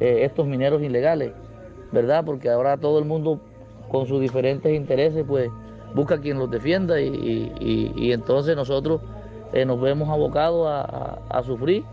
[0.00, 1.32] eh, estos mineros ilegales,
[1.92, 2.24] ¿verdad?
[2.26, 3.40] Porque ahora todo el mundo
[3.90, 5.50] con sus diferentes intereses, pues
[5.94, 9.00] busca quien los defienda y, entonces nosotros
[9.66, 11.84] nos vemos abocados a sufrir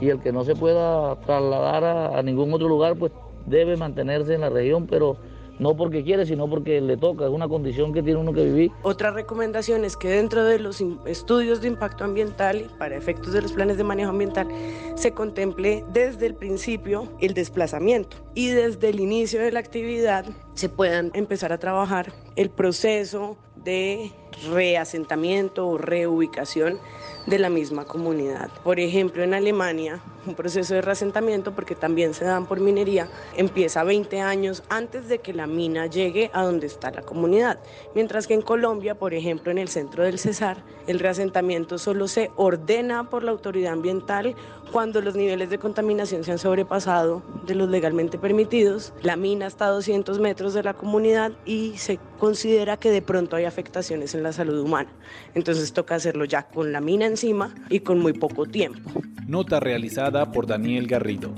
[0.00, 3.12] y el que no se pueda trasladar a, ningún otro lugar, pues
[3.46, 5.16] debe mantenerse en la región, pero
[5.58, 8.72] no porque quiere, sino porque le toca, es una condición que tiene uno que vivir.
[8.82, 13.42] Otra recomendación es que dentro de los estudios de impacto ambiental y para efectos de
[13.42, 14.48] los planes de manejo ambiental
[14.96, 20.24] se contemple desde el principio el desplazamiento y desde el inicio de la actividad
[20.54, 24.12] se puedan empezar a trabajar el proceso de
[24.50, 26.78] reasentamiento o reubicación
[27.26, 28.50] de la misma comunidad.
[28.62, 33.82] Por ejemplo, en Alemania, un proceso de reasentamiento, porque también se dan por minería, empieza
[33.82, 37.58] 20 años antes de que la mina llegue a donde está la comunidad.
[37.94, 42.30] Mientras que en Colombia, por ejemplo, en el centro del Cesar, el reasentamiento solo se
[42.36, 44.34] ordena por la autoridad ambiental
[44.72, 49.66] cuando los niveles de contaminación se han sobrepasado de los legalmente permitidos, la mina está
[49.66, 54.22] a 200 metros de la comunidad y se considera que de pronto hay afectaciones en
[54.22, 54.90] la salud humana.
[55.34, 58.90] Entonces toca hacerlo ya con la mina encima y con muy poco tiempo.
[59.26, 61.32] Nota realizada por Daniel Garrido.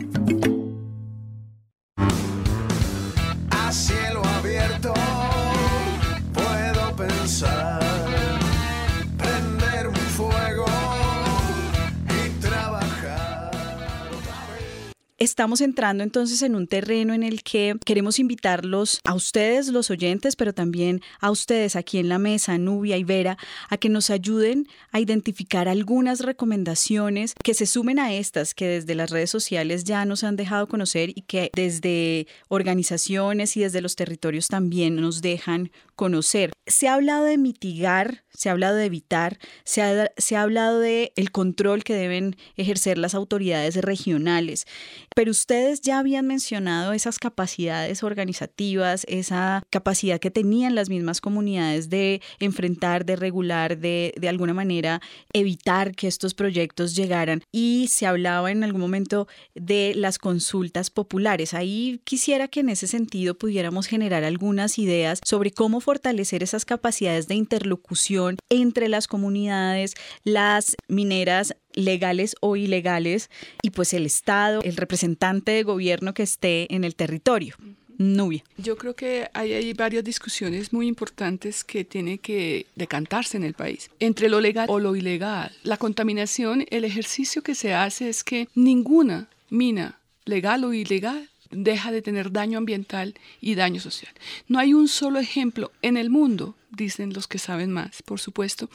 [15.19, 20.37] Estamos entrando entonces en un terreno en el que queremos invitarlos a ustedes, los oyentes,
[20.37, 23.39] pero también a ustedes aquí en la mesa, Nubia y Vera,
[23.71, 28.95] a que nos ayuden a identificar algunas recomendaciones que se sumen a estas que desde
[28.95, 33.97] las redes sociales ya nos han dejado conocer y que desde organizaciones y desde los
[33.97, 36.53] territorios también nos dejan conocer.
[36.67, 40.79] Se ha hablado de mitigar, se ha hablado de evitar, se ha, se ha hablado
[40.79, 44.67] de el control que deben ejercer las autoridades regionales,
[45.15, 51.89] pero ustedes ya habían mencionado esas capacidades organizativas, esa capacidad que tenían las mismas comunidades
[51.89, 55.01] de enfrentar, de regular, de, de alguna manera
[55.33, 57.43] evitar que estos proyectos llegaran.
[57.53, 61.55] Y se hablaba en algún momento de las consultas populares.
[61.55, 67.29] Ahí quisiera que en ese sentido pudiéramos generar algunas ideas sobre cómo fortalecer esas capacidades
[67.29, 73.31] de interlocución entre las comunidades, las mineras legales o ilegales
[73.63, 77.55] y pues el Estado, el representante de gobierno que esté en el territorio.
[77.99, 78.43] Nubia.
[78.59, 83.55] Yo creo que hay, hay, varias discusiones muy importantes que tienen que decantarse en el
[83.55, 83.89] país.
[84.01, 85.53] Entre lo legal o lo ilegal.
[85.63, 91.93] La contaminación, el ejercicio que se hace es que ninguna mina, legal o ilegal, deja
[91.93, 94.13] de tener daño ambiental y daño social.
[94.49, 98.69] No hay un solo ejemplo en el mundo, dicen los que saben más, por supuesto,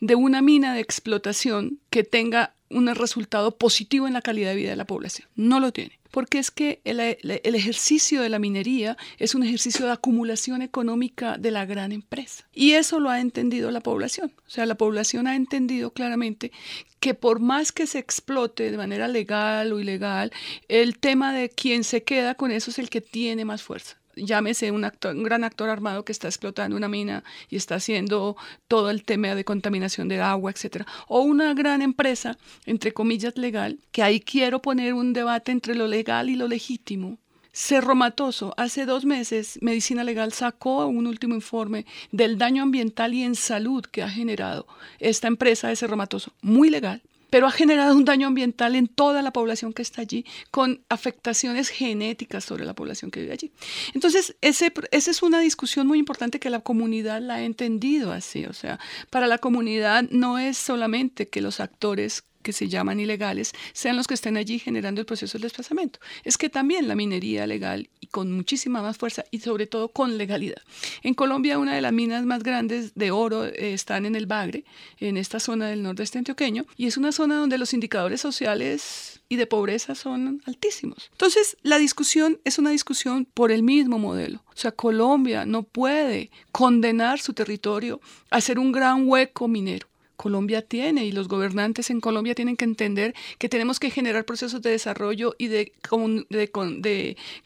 [0.00, 4.70] de una mina de explotación que tenga un resultado positivo en la calidad de vida
[4.70, 5.28] de la población.
[5.36, 6.98] No lo tiene porque es que el,
[7.42, 12.48] ejercicio de la minería es un ejercicio de acumulación económica de la gran empresa.
[12.54, 14.32] Y eso lo ha entendido la población.
[14.46, 16.52] O sea, la población ha entendido claramente
[17.00, 20.32] que por más que se explote de manera legal o ilegal,
[20.68, 24.70] el tema de quién se queda con eso es el que tiene más fuerza llámese
[24.70, 24.90] un,
[25.22, 28.36] gran actor armado que está explotando una mina y está haciendo
[28.66, 33.78] todo el tema de contaminación de agua, etcétera, o una gran empresa, entre comillas, legal,
[33.92, 37.18] que ahí quiero poner un debate entre lo legal y lo legítimo.
[37.52, 43.22] Cerro Matoso, hace dos meses, Medicina Legal sacó un último informe del daño ambiental y
[43.22, 44.66] en salud que ha generado
[44.98, 47.00] esta empresa de Cerro Matoso, muy legal,
[47.30, 51.68] pero ha generado un daño ambiental en toda la población que está allí, con afectaciones
[51.68, 53.52] genéticas sobre la población que vive allí.
[53.94, 58.46] Entonces, ese, esa es una discusión muy importante que la comunidad la ha entendido así.
[58.46, 58.78] O sea,
[59.10, 64.06] para la comunidad no es solamente que los actores que se llaman ilegales sean los
[64.06, 65.98] que estén allí generando el proceso del desplazamiento.
[66.22, 70.16] Es que también la minería legal y con muchísima más fuerza y sobre todo con
[70.16, 70.62] legalidad.
[71.02, 74.64] En Colombia una de las minas más grandes de oro eh, están en el Bagre,
[75.00, 79.34] en esta zona del nordeste antioqueño, y es una zona donde los indicadores sociales y
[79.34, 81.08] de pobreza son altísimos.
[81.10, 84.44] Entonces, la discusión es una discusión por el mismo modelo.
[84.54, 89.88] O sea, Colombia no puede condenar su territorio a ser un gran hueco minero.
[90.16, 94.62] Colombia tiene y los gobernantes en Colombia tienen que entender que tenemos que generar procesos
[94.62, 95.72] de desarrollo y de,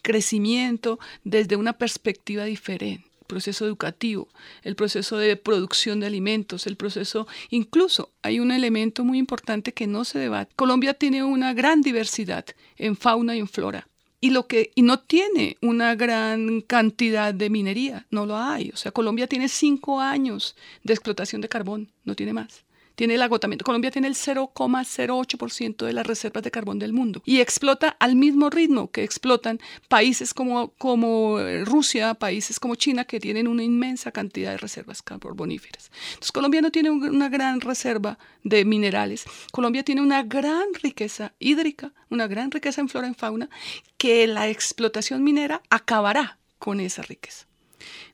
[0.03, 4.27] crecimiento desde una perspectiva diferente proceso educativo,
[4.65, 9.87] el proceso de producción de alimentos, el proceso, incluso hay un elemento muy importante que
[9.87, 10.53] no se debate.
[10.57, 12.45] Colombia tiene una gran diversidad
[12.77, 13.87] en fauna y en flora.
[14.21, 18.71] Y, lo que, y no tiene una gran cantidad de minería, no lo hay.
[18.71, 22.65] O sea, Colombia tiene cinco años de explotación de carbón, no tiene más
[23.01, 23.65] tiene el agotamiento.
[23.65, 28.51] Colombia tiene el 0,08% de las reservas de carbón del mundo y explota al mismo
[28.51, 34.13] ritmo que explotan países como, como eh, Rusia, países como China, que tienen una inmensa
[34.13, 35.91] cantidad de reservas carboníferas.
[36.09, 39.25] Entonces, Colombia no tiene una gran reserva de minerales.
[39.51, 43.49] Colombia tiene una gran riqueza hídrica, una gran riqueza en flora y fauna,
[43.97, 47.47] que la explotación minera acabará con esa riqueza.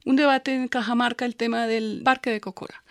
[0.05, 2.84] Un debate en Cajamarca, el tema del parque de Cocora,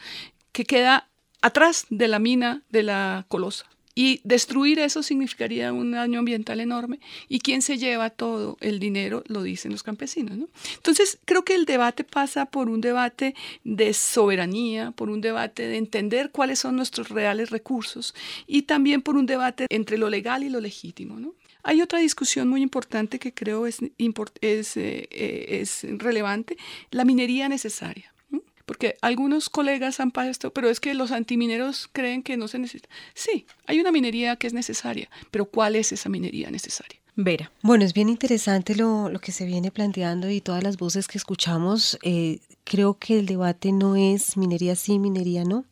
[0.52, 1.08] que queda
[1.46, 3.68] atrás de la mina de la Colosa.
[3.94, 7.00] Y destruir eso significaría un daño ambiental enorme.
[7.30, 9.24] ¿Y quién se lleva todo el dinero?
[9.28, 10.38] Lo dicen los campesinos.
[10.38, 10.50] ¿no?
[10.76, 15.78] Entonces, creo que el debate pasa por un debate de soberanía, por un debate de
[15.78, 18.16] entender cuáles son nuestros reales recursos
[18.48, 21.16] y también por un debate entre lo legal y lo legítimo.
[21.62, 23.94] Hay otra discusión muy importante que creo es, eh,
[24.42, 26.58] eh, es relevante,
[26.90, 28.15] la minería necesaria
[28.66, 32.90] porque algunos colegas han puesto, pero es que los antimineros creen que no se necesita.
[33.14, 37.00] Sí, hay una minería que es necesaria, pero ¿cuál es esa minería necesaria?
[37.18, 37.50] Vera.
[37.62, 41.18] Bueno, es bien interesante lo, lo que se viene planteando y todas las voces que
[41.18, 41.98] escuchamos.
[42.04, 45.64] Eh, creo que el debate no es minería sí, minería no.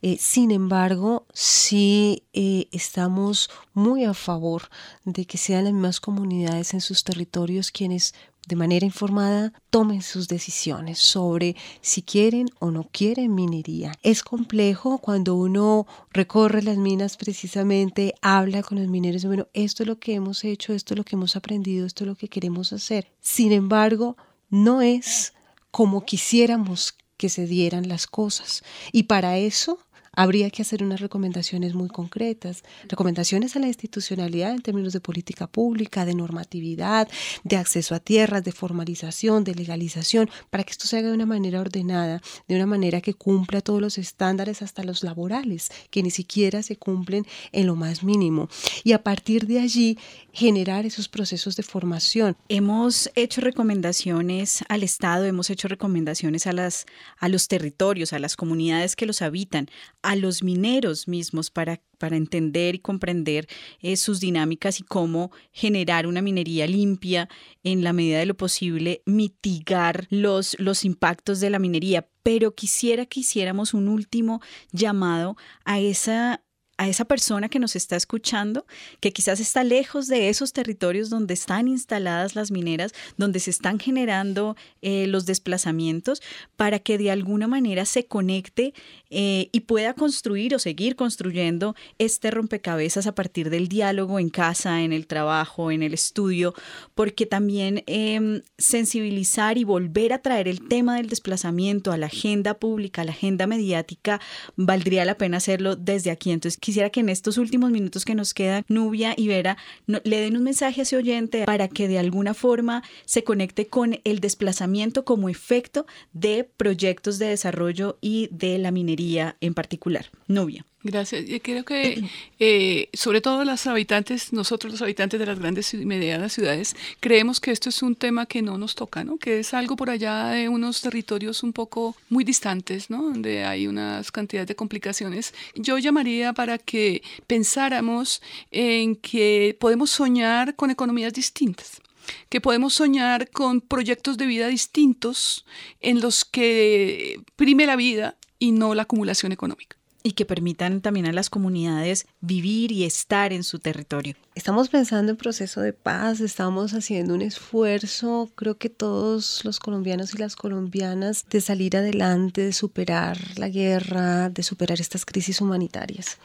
[0.00, 4.68] Eh, sin embargo, sí eh, estamos muy a favor
[5.04, 8.14] de que sean las mismas comunidades en sus territorios quienes
[8.46, 13.92] de manera informada tomen sus decisiones sobre si quieren o no quieren minería.
[14.02, 19.88] Es complejo cuando uno recorre las minas precisamente, habla con los mineros, bueno, esto es
[19.88, 22.72] lo que hemos hecho, esto es lo que hemos aprendido, esto es lo que queremos
[22.72, 23.12] hacer.
[23.20, 24.16] Sin embargo,
[24.48, 25.34] no es
[25.70, 28.62] como quisiéramos que se dieran las cosas.
[28.92, 29.78] Y para eso
[30.16, 35.46] habría que hacer unas recomendaciones muy concretas, recomendaciones a la institucionalidad en términos de política
[35.46, 37.08] pública, de normatividad,
[37.44, 41.26] de acceso a tierras, de formalización, de legalización, para que esto se haga de una
[41.26, 46.10] manera ordenada, de una manera que cumpla todos los estándares, hasta los laborales, que ni
[46.10, 48.48] siquiera se cumplen en lo más mínimo.
[48.84, 49.98] Y a partir de allí
[50.32, 52.36] generar esos procesos de formación.
[52.50, 56.84] Hemos hecho recomendaciones al Estado, hemos hecho recomendaciones a, las,
[57.18, 59.68] a los territorios, a las comunidades que los habitan,
[60.06, 63.48] a los mineros mismos para, para entender y comprender
[63.80, 67.28] eh, sus dinámicas y cómo generar una minería limpia
[67.64, 72.08] en la medida de lo posible, mitigar los, los impactos de la minería.
[72.22, 74.40] Pero quisiera que hiciéramos un último
[74.70, 76.45] llamado a esa
[76.78, 78.66] a esa persona que nos está escuchando,
[79.00, 83.78] que quizás está lejos de esos territorios donde están instaladas las mineras, donde se están
[83.78, 86.22] generando eh, los desplazamientos,
[86.56, 88.74] para que de alguna manera se conecte
[89.10, 94.82] eh, y pueda construir o seguir construyendo este rompecabezas a partir del diálogo en casa,
[94.82, 96.54] en el trabajo, en el estudio,
[96.94, 102.54] porque también em, sensibilizar y volver a traer el tema del desplazamiento a la agenda
[102.54, 104.20] pública, a la agenda mediática,
[104.56, 106.32] valdría la pena hacerlo desde aquí.
[106.32, 109.56] Entonces, quisiera que en estos últimos minutos que nos quedan, Nubia y Vera
[109.86, 114.00] le den un mensaje a ese oyente para que de alguna forma se conecte con
[114.02, 120.06] el desplazamiento como efecto de proyectos de desarrollo y de la minería en particular.
[120.26, 120.66] Nubia.
[120.86, 121.26] Gracias.
[121.26, 122.04] Yo creo que
[122.38, 127.40] eh, sobre todo los habitantes, nosotros los habitantes de las grandes y medianas ciudades, creemos
[127.40, 129.16] que esto es un tema que no nos toca, ¿no?
[129.16, 133.02] que es algo por allá de unos territorios un poco muy distantes, ¿no?
[133.02, 135.34] donde hay unas cantidades de complicaciones.
[135.56, 138.22] Yo llamaría para que pensáramos
[138.52, 141.82] en que podemos soñar con economías distintas
[142.28, 145.44] que podemos soñar con proyectos de vida distintos
[145.80, 149.75] en los que prime la vida y no la acumulación económica
[150.06, 154.14] y que permitan también a las comunidades vivir y estar en su territorio.
[154.36, 160.14] Estamos pensando en proceso de paz, estamos haciendo un esfuerzo, creo que todos los colombianos
[160.14, 166.18] y las colombianas, de salir adelante, de superar la guerra, de superar estas crisis humanitarias.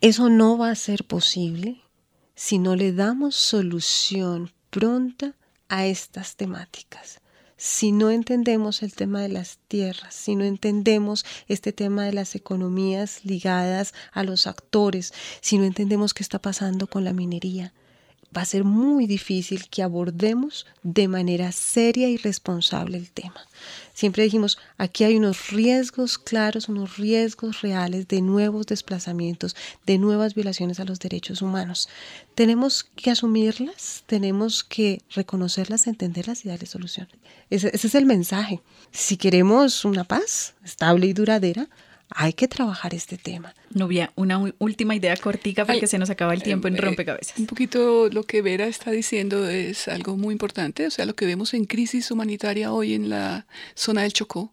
[0.00, 1.82] Eso no va a ser posible
[2.34, 5.34] si no le damos solución pronta
[5.68, 7.20] a estas temáticas
[7.56, 12.34] si no entendemos el tema de las tierras, si no entendemos este tema de las
[12.34, 17.72] economías ligadas a los actores, si no entendemos qué está pasando con la minería,
[18.34, 23.40] va a ser muy difícil que abordemos de manera seria y responsable el tema.
[23.94, 29.56] Siempre dijimos, aquí hay unos riesgos claros, unos riesgos reales de nuevos desplazamientos,
[29.86, 31.88] de nuevas violaciones a los derechos humanos.
[32.34, 37.08] Tenemos que asumirlas, tenemos que reconocerlas, entenderlas y darle solución.
[37.48, 38.60] Ese, ese es el mensaje.
[38.92, 41.68] Si queremos una paz estable y duradera,
[42.10, 43.54] hay que trabajar este tema.
[43.70, 47.38] Novia, una última idea cortica porque se nos acaba el tiempo en eh, rompecabezas.
[47.38, 51.26] Un poquito lo que Vera está diciendo es algo muy importante, o sea, lo que
[51.26, 54.52] vemos en crisis humanitaria hoy en la zona del Chocó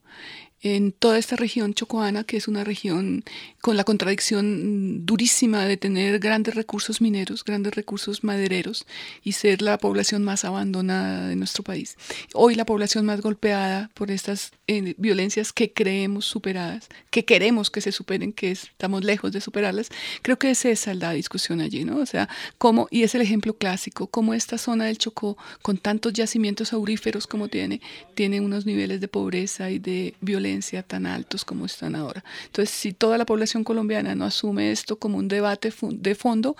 [0.63, 3.25] en toda esta región chocoana, que es una región
[3.61, 8.85] con la contradicción durísima de tener grandes recursos mineros, grandes recursos madereros
[9.23, 11.97] y ser la población más abandonada de nuestro país.
[12.33, 17.81] Hoy la población más golpeada por estas eh, violencias que creemos superadas, que queremos que
[17.81, 19.89] se superen, que estamos lejos de superarlas.
[20.21, 21.97] Creo que es esa la discusión allí, ¿no?
[21.97, 26.13] O sea, cómo, y es el ejemplo clásico, cómo esta zona del Chocó, con tantos
[26.13, 27.81] yacimientos auríferos como tiene,
[28.15, 30.52] tiene unos niveles de pobreza y de violencia
[30.87, 32.23] tan altos como están ahora.
[32.45, 36.55] Entonces, si toda la población colombiana no asume esto como un debate de fondo,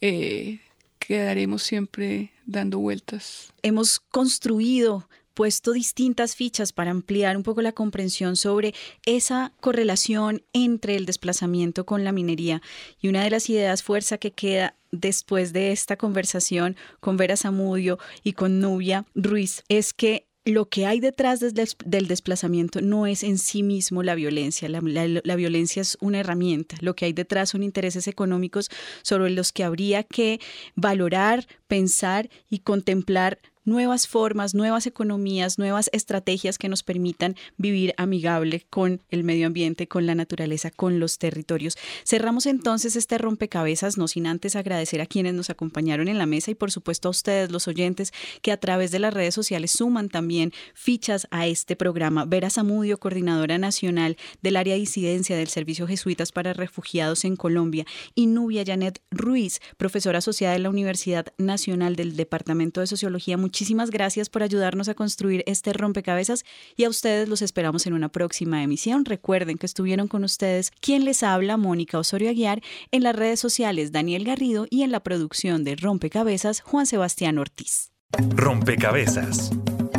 [0.00, 0.60] eh,
[0.98, 3.52] quedaremos siempre dando vueltas.
[3.62, 8.74] Hemos construido puesto distintas fichas para ampliar un poco la comprensión sobre
[9.04, 12.62] esa correlación entre el desplazamiento con la minería.
[13.02, 17.98] Y una de las ideas fuerza que queda después de esta conversación con Vera Zamudio
[18.24, 23.36] y con Nubia Ruiz es que lo que hay detrás del desplazamiento no es en
[23.36, 24.68] sí mismo la violencia.
[24.68, 26.76] La, la, violencia es una herramienta.
[26.80, 28.70] Lo que hay detrás son intereses económicos
[29.02, 30.40] sobre los que habría que
[30.76, 38.64] valorar, pensar y contemplar nuevas formas, nuevas economías, nuevas estrategias que nos permitan vivir amigable
[38.70, 41.76] con el medio ambiente, con la naturaleza, con los territorios.
[42.04, 46.50] Cerramos entonces este rompecabezas, no sin antes agradecer a quienes nos acompañaron en la mesa
[46.50, 50.08] y por supuesto a ustedes, los oyentes, que a través de las redes sociales suman
[50.08, 52.24] también fichas a este programa.
[52.24, 57.84] Vera Zamudio, coordinadora nacional del área de incidencia del Servicio Jesuitas para Refugiados en Colombia,
[58.14, 63.90] y Nubia Janet Ruiz, profesora asociada de la Universidad Nacional del Departamento de Sociología muchísimas
[63.90, 66.44] gracias por ayudarnos a construir este rompecabezas
[66.76, 69.06] y a ustedes los esperamos en una próxima emisión.
[69.06, 73.92] Recuerden que estuvieron con ustedes quien les habla, Mónica Osorio Aguiar, en las redes sociales
[73.92, 77.92] Daniel Garrido y en la producción de Rompecabezas Juan Sebastián Ortiz.
[78.34, 79.52] Rompecabezas,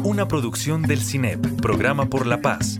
[0.03, 2.79] una producción del CINEP, Programa por la Paz,